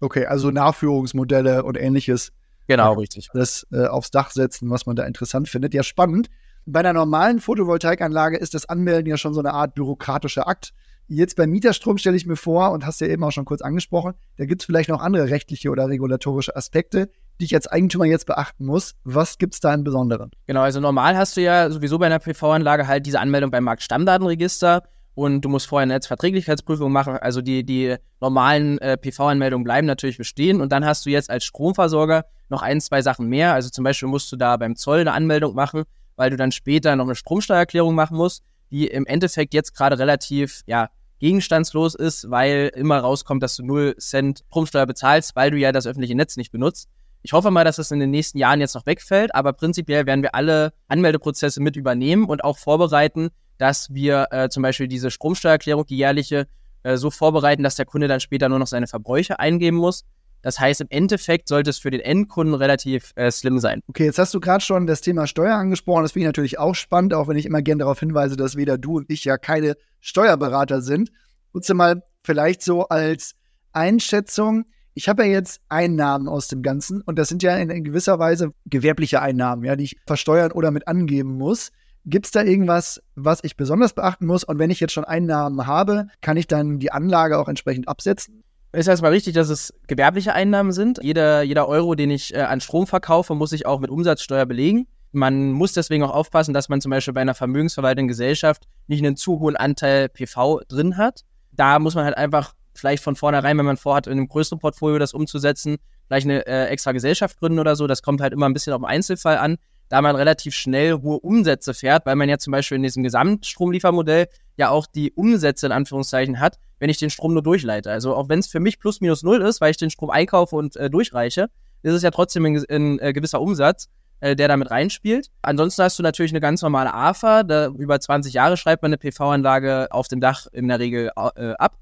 Okay, 0.00 0.26
also 0.26 0.50
Nachführungsmodelle 0.50 1.62
und 1.62 1.76
ähnliches. 1.76 2.32
Genau, 2.66 2.94
richtig. 2.94 3.28
Das 3.32 3.64
äh, 3.70 3.86
aufs 3.86 4.10
Dach 4.10 4.32
setzen, 4.32 4.70
was 4.70 4.86
man 4.86 4.96
da 4.96 5.04
interessant 5.04 5.48
findet. 5.48 5.72
Ja, 5.72 5.84
spannend. 5.84 6.30
Bei 6.72 6.78
einer 6.78 6.92
normalen 6.92 7.40
Photovoltaikanlage 7.40 8.36
ist 8.36 8.54
das 8.54 8.68
Anmelden 8.68 9.10
ja 9.10 9.16
schon 9.16 9.34
so 9.34 9.40
eine 9.40 9.54
Art 9.54 9.74
bürokratischer 9.74 10.46
Akt. 10.46 10.72
Jetzt 11.08 11.34
beim 11.34 11.50
Mieterstrom 11.50 11.98
stelle 11.98 12.16
ich 12.16 12.26
mir 12.26 12.36
vor, 12.36 12.70
und 12.70 12.86
hast 12.86 13.00
ja 13.00 13.08
eben 13.08 13.24
auch 13.24 13.32
schon 13.32 13.44
kurz 13.44 13.60
angesprochen, 13.60 14.14
da 14.36 14.44
gibt 14.44 14.62
es 14.62 14.66
vielleicht 14.66 14.88
noch 14.88 15.00
andere 15.00 15.30
rechtliche 15.30 15.70
oder 15.70 15.88
regulatorische 15.88 16.54
Aspekte, 16.54 17.10
die 17.40 17.46
ich 17.46 17.56
als 17.56 17.66
Eigentümer 17.66 18.04
jetzt 18.04 18.26
beachten 18.26 18.66
muss. 18.66 18.94
Was 19.02 19.38
gibt 19.38 19.54
es 19.54 19.60
da 19.60 19.74
im 19.74 19.82
Besonderen? 19.82 20.30
Genau, 20.46 20.60
also 20.60 20.78
normal 20.78 21.16
hast 21.16 21.36
du 21.36 21.40
ja 21.40 21.68
sowieso 21.70 21.98
bei 21.98 22.06
einer 22.06 22.20
PV-Anlage 22.20 22.86
halt 22.86 23.04
diese 23.04 23.18
Anmeldung 23.18 23.50
beim 23.50 23.64
Marktstammdatenregister 23.64 24.84
und 25.16 25.40
du 25.40 25.48
musst 25.48 25.66
vorher 25.66 25.82
eine 25.82 25.94
Netzverträglichkeitsprüfung 25.94 26.92
machen. 26.92 27.16
Also 27.16 27.42
die, 27.42 27.64
die 27.64 27.96
normalen 28.20 28.78
äh, 28.78 28.96
PV-Anmeldungen 28.96 29.64
bleiben 29.64 29.88
natürlich 29.88 30.18
bestehen 30.18 30.60
und 30.60 30.70
dann 30.70 30.84
hast 30.84 31.04
du 31.04 31.10
jetzt 31.10 31.30
als 31.30 31.44
Stromversorger 31.44 32.26
noch 32.48 32.62
ein, 32.62 32.80
zwei 32.80 33.02
Sachen 33.02 33.26
mehr. 33.26 33.54
Also 33.54 33.70
zum 33.70 33.82
Beispiel 33.82 34.08
musst 34.08 34.30
du 34.30 34.36
da 34.36 34.56
beim 34.56 34.76
Zoll 34.76 35.00
eine 35.00 35.14
Anmeldung 35.14 35.56
machen 35.56 35.82
weil 36.20 36.28
du 36.28 36.36
dann 36.36 36.52
später 36.52 36.94
noch 36.96 37.06
eine 37.06 37.14
Stromsteuererklärung 37.14 37.94
machen 37.94 38.18
musst, 38.18 38.42
die 38.70 38.86
im 38.88 39.06
Endeffekt 39.06 39.54
jetzt 39.54 39.74
gerade 39.74 39.98
relativ, 39.98 40.60
ja, 40.66 40.90
gegenstandslos 41.18 41.94
ist, 41.94 42.30
weil 42.30 42.70
immer 42.74 42.98
rauskommt, 42.98 43.42
dass 43.42 43.56
du 43.56 43.64
0 43.64 43.96
Cent 43.96 44.44
Stromsteuer 44.48 44.84
bezahlst, 44.84 45.34
weil 45.34 45.50
du 45.50 45.56
ja 45.56 45.72
das 45.72 45.86
öffentliche 45.86 46.14
Netz 46.14 46.36
nicht 46.36 46.52
benutzt. 46.52 46.90
Ich 47.22 47.32
hoffe 47.32 47.50
mal, 47.50 47.64
dass 47.64 47.76
das 47.76 47.90
in 47.90 48.00
den 48.00 48.10
nächsten 48.10 48.36
Jahren 48.36 48.60
jetzt 48.60 48.74
noch 48.74 48.84
wegfällt, 48.84 49.34
aber 49.34 49.54
prinzipiell 49.54 50.04
werden 50.04 50.20
wir 50.20 50.34
alle 50.34 50.74
Anmeldeprozesse 50.88 51.62
mit 51.62 51.76
übernehmen 51.76 52.26
und 52.26 52.44
auch 52.44 52.58
vorbereiten, 52.58 53.30
dass 53.56 53.88
wir 53.88 54.26
äh, 54.30 54.50
zum 54.50 54.62
Beispiel 54.62 54.88
diese 54.88 55.10
Stromsteuererklärung, 55.10 55.86
die 55.86 55.96
jährliche, 55.96 56.48
äh, 56.82 56.98
so 56.98 57.10
vorbereiten, 57.10 57.62
dass 57.62 57.76
der 57.76 57.86
Kunde 57.86 58.08
dann 58.08 58.20
später 58.20 58.50
nur 58.50 58.58
noch 58.58 58.66
seine 58.66 58.88
Verbräuche 58.88 59.38
eingeben 59.38 59.78
muss. 59.78 60.04
Das 60.42 60.58
heißt, 60.58 60.80
im 60.80 60.86
Endeffekt 60.90 61.48
sollte 61.48 61.70
es 61.70 61.78
für 61.78 61.90
den 61.90 62.00
Endkunden 62.00 62.54
relativ 62.54 63.12
äh, 63.16 63.30
slim 63.30 63.58
sein. 63.58 63.82
Okay, 63.88 64.04
jetzt 64.04 64.18
hast 64.18 64.32
du 64.34 64.40
gerade 64.40 64.64
schon 64.64 64.86
das 64.86 65.00
Thema 65.00 65.26
Steuer 65.26 65.56
angesprochen. 65.56 66.02
Das 66.02 66.12
finde 66.12 66.24
ich 66.24 66.28
natürlich 66.28 66.58
auch 66.58 66.74
spannend, 66.74 67.14
auch 67.14 67.28
wenn 67.28 67.36
ich 67.36 67.46
immer 67.46 67.62
gerne 67.62 67.80
darauf 67.80 68.00
hinweise, 68.00 68.36
dass 68.36 68.56
weder 68.56 68.78
du 68.78 68.98
und 68.98 69.10
ich 69.10 69.24
ja 69.24 69.36
keine 69.36 69.76
Steuerberater 70.00 70.80
sind. 70.80 71.10
Nutze 71.52 71.74
mal 71.74 72.02
vielleicht 72.22 72.62
so 72.62 72.88
als 72.88 73.34
Einschätzung. 73.72 74.64
Ich 74.94 75.08
habe 75.08 75.24
ja 75.24 75.32
jetzt 75.32 75.60
Einnahmen 75.68 76.28
aus 76.28 76.48
dem 76.48 76.62
Ganzen 76.62 77.00
und 77.02 77.18
das 77.18 77.28
sind 77.28 77.42
ja 77.42 77.56
in, 77.56 77.70
in 77.70 77.84
gewisser 77.84 78.18
Weise 78.18 78.52
gewerbliche 78.66 79.22
Einnahmen, 79.22 79.64
ja, 79.64 79.76
die 79.76 79.84
ich 79.84 79.96
versteuern 80.06 80.52
oder 80.52 80.70
mit 80.70 80.88
angeben 80.88 81.36
muss. 81.36 81.70
Gibt 82.06 82.26
es 82.26 82.32
da 82.32 82.42
irgendwas, 82.42 83.00
was 83.14 83.44
ich 83.44 83.56
besonders 83.56 83.92
beachten 83.92 84.26
muss? 84.26 84.42
Und 84.42 84.58
wenn 84.58 84.70
ich 84.70 84.80
jetzt 84.80 84.92
schon 84.92 85.04
Einnahmen 85.04 85.66
habe, 85.66 86.06
kann 86.22 86.36
ich 86.36 86.46
dann 86.46 86.78
die 86.78 86.92
Anlage 86.92 87.38
auch 87.38 87.48
entsprechend 87.48 87.88
absetzen? 87.88 88.42
Ist 88.72 88.86
erstmal 88.86 89.10
richtig, 89.10 89.34
dass 89.34 89.48
es 89.48 89.74
gewerbliche 89.86 90.32
Einnahmen 90.32 90.72
sind. 90.72 91.00
Jeder, 91.02 91.42
jeder 91.42 91.66
Euro, 91.68 91.94
den 91.94 92.10
ich 92.10 92.34
äh, 92.34 92.40
an 92.40 92.60
Strom 92.60 92.86
verkaufe, 92.86 93.34
muss 93.34 93.52
ich 93.52 93.66
auch 93.66 93.80
mit 93.80 93.90
Umsatzsteuer 93.90 94.46
belegen. 94.46 94.86
Man 95.12 95.52
muss 95.52 95.72
deswegen 95.72 96.04
auch 96.04 96.14
aufpassen, 96.14 96.54
dass 96.54 96.68
man 96.68 96.80
zum 96.80 96.90
Beispiel 96.90 97.14
bei 97.14 97.20
einer 97.20 97.34
vermögensverwaltenden 97.34 98.06
Gesellschaft 98.08 98.68
nicht 98.86 99.04
einen 99.04 99.16
zu 99.16 99.40
hohen 99.40 99.56
Anteil 99.56 100.08
PV 100.08 100.60
drin 100.68 100.96
hat. 100.96 101.24
Da 101.50 101.80
muss 101.80 101.96
man 101.96 102.04
halt 102.04 102.16
einfach 102.16 102.54
vielleicht 102.74 103.02
von 103.02 103.16
vornherein, 103.16 103.58
wenn 103.58 103.66
man 103.66 103.76
vorhat, 103.76 104.06
in 104.06 104.12
einem 104.12 104.28
größeren 104.28 104.60
Portfolio 104.60 104.98
das 104.98 105.12
umzusetzen, 105.12 105.78
vielleicht 106.06 106.26
eine 106.26 106.46
äh, 106.46 106.66
extra 106.66 106.92
Gesellschaft 106.92 107.38
gründen 107.38 107.58
oder 107.58 107.74
so. 107.74 107.88
Das 107.88 108.02
kommt 108.02 108.20
halt 108.20 108.32
immer 108.32 108.48
ein 108.48 108.52
bisschen 108.52 108.72
auf 108.72 108.80
den 108.80 108.86
Einzelfall 108.86 109.38
an 109.38 109.58
da 109.90 110.00
man 110.00 110.16
relativ 110.16 110.54
schnell 110.54 110.94
hohe 111.02 111.18
Umsätze 111.18 111.74
fährt, 111.74 112.06
weil 112.06 112.16
man 112.16 112.28
ja 112.28 112.38
zum 112.38 112.52
Beispiel 112.52 112.76
in 112.76 112.82
diesem 112.82 113.02
Gesamtstromliefermodell 113.02 114.28
ja 114.56 114.70
auch 114.70 114.86
die 114.86 115.12
Umsätze 115.12 115.66
in 115.66 115.72
Anführungszeichen 115.72 116.40
hat, 116.40 116.58
wenn 116.78 116.88
ich 116.88 116.98
den 116.98 117.10
Strom 117.10 117.34
nur 117.34 117.42
durchleite. 117.42 117.90
Also 117.90 118.14
auch 118.14 118.28
wenn 118.28 118.38
es 118.38 118.46
für 118.46 118.60
mich 118.60 118.78
plus 118.78 119.00
minus 119.00 119.22
null 119.22 119.42
ist, 119.42 119.60
weil 119.60 119.72
ich 119.72 119.76
den 119.76 119.90
Strom 119.90 120.10
einkaufe 120.10 120.56
und 120.56 120.76
äh, 120.76 120.88
durchreiche, 120.88 121.50
ist 121.82 121.92
es 121.92 122.02
ja 122.02 122.10
trotzdem 122.10 122.46
ein, 122.46 122.64
ein 122.70 122.98
äh, 123.00 123.12
gewisser 123.12 123.40
Umsatz, 123.40 123.88
äh, 124.20 124.36
der 124.36 124.48
damit 124.48 124.70
reinspielt. 124.70 125.28
Ansonsten 125.42 125.82
hast 125.82 125.98
du 125.98 126.02
natürlich 126.04 126.32
eine 126.32 126.40
ganz 126.40 126.62
normale 126.62 126.94
AFA. 126.94 127.42
Da 127.42 127.66
über 127.68 127.98
20 127.98 128.32
Jahre 128.32 128.56
schreibt 128.56 128.82
man 128.82 128.90
eine 128.90 128.98
PV-Anlage 128.98 129.88
auf 129.90 130.06
dem 130.06 130.20
Dach 130.20 130.46
in 130.52 130.68
der 130.68 130.78
Regel 130.78 131.10
äh, 131.16 131.52
ab. 131.58 131.76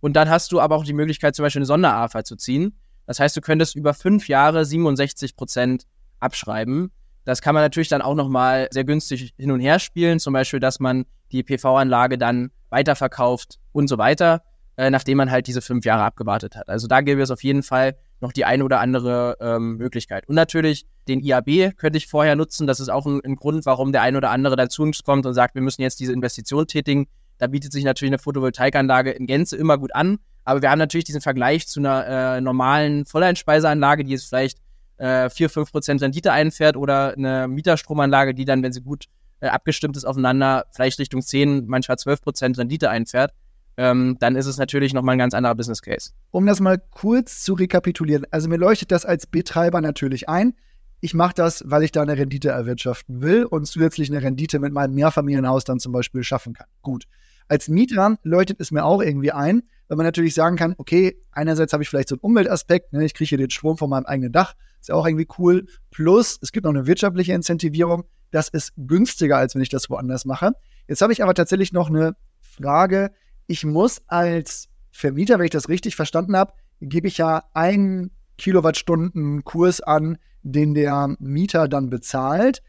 Und 0.00 0.14
dann 0.16 0.28
hast 0.28 0.52
du 0.52 0.60
aber 0.60 0.76
auch 0.76 0.84
die 0.84 0.92
Möglichkeit, 0.92 1.34
zum 1.34 1.44
Beispiel 1.44 1.60
eine 1.60 1.66
Sonder-AFA 1.66 2.24
zu 2.24 2.36
ziehen. 2.36 2.78
Das 3.06 3.20
heißt, 3.20 3.34
du 3.36 3.40
könntest 3.40 3.74
über 3.74 3.94
fünf 3.94 4.28
Jahre 4.28 4.66
67 4.66 5.34
Prozent 5.34 5.86
abschreiben. 6.20 6.90
Das 7.24 7.40
kann 7.40 7.54
man 7.54 7.62
natürlich 7.62 7.88
dann 7.88 8.02
auch 8.02 8.14
nochmal 8.14 8.68
sehr 8.70 8.84
günstig 8.84 9.32
hin 9.36 9.50
und 9.50 9.60
her 9.60 9.78
spielen, 9.78 10.20
zum 10.20 10.32
Beispiel, 10.32 10.60
dass 10.60 10.80
man 10.80 11.04
die 11.32 11.42
PV-Anlage 11.42 12.18
dann 12.18 12.50
weiterverkauft 12.70 13.58
und 13.72 13.88
so 13.88 13.98
weiter, 13.98 14.42
äh, 14.76 14.90
nachdem 14.90 15.18
man 15.18 15.30
halt 15.30 15.46
diese 15.46 15.62
fünf 15.62 15.84
Jahre 15.84 16.02
abgewartet 16.02 16.56
hat. 16.56 16.68
Also 16.68 16.86
da 16.86 17.00
gäbe 17.00 17.22
es 17.22 17.30
auf 17.30 17.42
jeden 17.42 17.62
Fall 17.62 17.96
noch 18.20 18.32
die 18.32 18.44
eine 18.44 18.64
oder 18.64 18.80
andere 18.80 19.36
ähm, 19.40 19.76
Möglichkeit. 19.76 20.28
Und 20.28 20.34
natürlich 20.34 20.86
den 21.08 21.20
IAB 21.20 21.76
könnte 21.76 21.98
ich 21.98 22.06
vorher 22.06 22.36
nutzen. 22.36 22.66
Das 22.66 22.80
ist 22.80 22.88
auch 22.88 23.06
ein, 23.06 23.20
ein 23.24 23.36
Grund, 23.36 23.66
warum 23.66 23.92
der 23.92 24.02
eine 24.02 24.18
oder 24.18 24.30
andere 24.30 24.56
dazu 24.56 24.82
uns 24.82 25.02
kommt 25.02 25.26
und 25.26 25.34
sagt, 25.34 25.54
wir 25.54 25.62
müssen 25.62 25.82
jetzt 25.82 26.00
diese 26.00 26.12
Investition 26.12 26.66
tätigen. 26.66 27.06
Da 27.38 27.46
bietet 27.46 27.72
sich 27.72 27.84
natürlich 27.84 28.10
eine 28.10 28.18
Photovoltaikanlage 28.18 29.10
in 29.10 29.26
Gänze 29.26 29.56
immer 29.56 29.78
gut 29.78 29.94
an. 29.94 30.18
Aber 30.44 30.62
wir 30.62 30.70
haben 30.70 30.78
natürlich 30.78 31.04
diesen 31.04 31.20
Vergleich 31.20 31.66
zu 31.66 31.80
einer 31.80 32.06
äh, 32.36 32.40
normalen 32.40 33.06
Volleinspeiseanlage, 33.06 34.04
die 34.04 34.12
jetzt 34.12 34.28
vielleicht 34.28 34.58
äh, 34.98 35.28
4, 35.30 35.50
5 35.50 35.72
Prozent 35.72 36.02
Rendite 36.02 36.32
einfährt 36.32 36.76
oder 36.76 37.14
eine 37.16 37.48
Mieterstromanlage, 37.48 38.34
die 38.34 38.44
dann, 38.44 38.62
wenn 38.62 38.72
sie 38.72 38.80
gut 38.80 39.06
äh, 39.40 39.48
abgestimmt 39.48 39.96
ist 39.96 40.04
aufeinander, 40.04 40.66
vielleicht 40.72 40.98
Richtung 40.98 41.22
10, 41.22 41.66
manchmal 41.66 41.98
12 41.98 42.22
Prozent 42.22 42.58
Rendite 42.58 42.90
einfährt, 42.90 43.32
ähm, 43.76 44.16
dann 44.20 44.36
ist 44.36 44.46
es 44.46 44.56
natürlich 44.56 44.94
nochmal 44.94 45.16
ein 45.16 45.18
ganz 45.18 45.34
anderer 45.34 45.54
Business 45.54 45.82
Case. 45.82 46.10
Um 46.30 46.46
das 46.46 46.60
mal 46.60 46.80
kurz 46.90 47.42
zu 47.42 47.54
rekapitulieren, 47.54 48.26
also 48.30 48.48
mir 48.48 48.56
leuchtet 48.56 48.92
das 48.92 49.04
als 49.04 49.26
Betreiber 49.26 49.80
natürlich 49.80 50.28
ein. 50.28 50.54
Ich 51.00 51.12
mache 51.12 51.34
das, 51.34 51.62
weil 51.66 51.82
ich 51.82 51.92
da 51.92 52.02
eine 52.02 52.16
Rendite 52.16 52.48
erwirtschaften 52.48 53.20
will 53.20 53.44
und 53.44 53.66
zusätzlich 53.66 54.10
eine 54.10 54.22
Rendite 54.22 54.58
mit 54.58 54.72
meinem 54.72 54.94
Mehrfamilienhaus 54.94 55.64
dann 55.64 55.80
zum 55.80 55.92
Beispiel 55.92 56.22
schaffen 56.22 56.54
kann. 56.54 56.66
Gut. 56.80 57.04
Als 57.48 57.68
Mieter 57.68 58.18
leuchtet 58.22 58.60
es 58.60 58.70
mir 58.70 58.84
auch 58.84 59.02
irgendwie 59.02 59.32
ein, 59.32 59.62
wenn 59.88 59.98
man 59.98 60.06
natürlich 60.06 60.34
sagen 60.34 60.56
kann, 60.56 60.74
okay, 60.78 61.16
einerseits 61.30 61.72
habe 61.72 61.82
ich 61.82 61.88
vielleicht 61.88 62.08
so 62.08 62.14
einen 62.14 62.20
Umweltaspekt, 62.20 62.92
ne, 62.92 63.04
ich 63.04 63.14
kriege 63.14 63.28
hier 63.28 63.38
den 63.38 63.50
Strom 63.50 63.76
von 63.76 63.90
meinem 63.90 64.06
eigenen 64.06 64.32
Dach, 64.32 64.54
ist 64.80 64.88
ja 64.88 64.94
auch 64.94 65.06
irgendwie 65.06 65.28
cool. 65.38 65.66
Plus, 65.90 66.38
es 66.42 66.52
gibt 66.52 66.64
noch 66.64 66.72
eine 66.72 66.86
wirtschaftliche 66.86 67.32
Incentivierung. 67.32 68.04
Das 68.30 68.48
ist 68.48 68.72
günstiger, 68.76 69.36
als 69.36 69.54
wenn 69.54 69.62
ich 69.62 69.68
das 69.68 69.88
woanders 69.90 70.24
mache. 70.24 70.52
Jetzt 70.88 71.02
habe 71.02 71.12
ich 71.12 71.22
aber 71.22 71.34
tatsächlich 71.34 71.72
noch 71.72 71.88
eine 71.88 72.16
Frage. 72.40 73.12
Ich 73.46 73.64
muss 73.64 74.02
als 74.06 74.68
Vermieter, 74.90 75.38
wenn 75.38 75.46
ich 75.46 75.50
das 75.50 75.68
richtig 75.68 75.96
verstanden 75.96 76.36
habe, 76.36 76.54
gebe 76.80 77.08
ich 77.08 77.18
ja 77.18 77.44
einen 77.52 78.10
Kilowattstunden 78.38 79.44
Kurs 79.44 79.80
an, 79.80 80.18
den 80.42 80.74
der 80.74 81.14
Mieter 81.18 81.68
dann 81.68 81.90
bezahlt. 81.90 82.62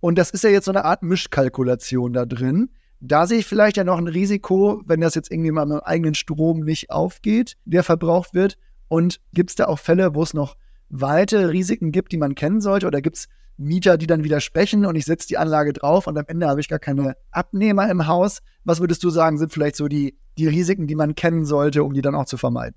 Und 0.00 0.16
das 0.18 0.30
ist 0.30 0.44
ja 0.44 0.50
jetzt 0.50 0.64
so 0.64 0.72
eine 0.72 0.84
Art 0.84 1.02
Mischkalkulation 1.02 2.12
da 2.12 2.26
drin. 2.26 2.70
Da 3.00 3.26
sehe 3.26 3.38
ich 3.38 3.46
vielleicht 3.46 3.76
ja 3.76 3.84
noch 3.84 3.98
ein 3.98 4.08
Risiko, 4.08 4.82
wenn 4.84 5.00
das 5.00 5.14
jetzt 5.14 5.30
irgendwie 5.30 5.50
mal 5.50 5.66
mit 5.66 5.84
eigenen 5.84 6.14
Strom 6.14 6.60
nicht 6.60 6.90
aufgeht, 6.90 7.56
der 7.64 7.82
verbraucht 7.82 8.34
wird. 8.34 8.58
Und 8.88 9.20
gibt 9.32 9.50
es 9.50 9.56
da 9.56 9.66
auch 9.66 9.78
Fälle, 9.78 10.14
wo 10.14 10.22
es 10.22 10.34
noch 10.34 10.56
weitere 10.90 11.46
Risiken 11.46 11.92
gibt, 11.92 12.12
die 12.12 12.18
man 12.18 12.34
kennen 12.34 12.60
sollte? 12.60 12.86
Oder 12.86 13.00
gibt 13.00 13.16
es 13.16 13.28
Mieter, 13.56 13.96
die 13.96 14.06
dann 14.06 14.24
widersprechen 14.24 14.84
und 14.86 14.96
ich 14.96 15.04
setze 15.04 15.28
die 15.28 15.38
Anlage 15.38 15.72
drauf 15.72 16.06
und 16.06 16.18
am 16.18 16.24
Ende 16.26 16.48
habe 16.48 16.60
ich 16.60 16.68
gar 16.68 16.78
keine 16.78 17.16
Abnehmer 17.30 17.90
im 17.90 18.06
Haus? 18.06 18.40
Was 18.64 18.80
würdest 18.80 19.04
du 19.04 19.10
sagen, 19.10 19.38
sind 19.38 19.52
vielleicht 19.52 19.76
so 19.76 19.88
die, 19.88 20.18
die 20.38 20.48
Risiken, 20.48 20.86
die 20.86 20.94
man 20.94 21.14
kennen 21.14 21.44
sollte, 21.44 21.84
um 21.84 21.92
die 21.92 22.00
dann 22.02 22.14
auch 22.14 22.24
zu 22.24 22.36
vermeiden? 22.36 22.74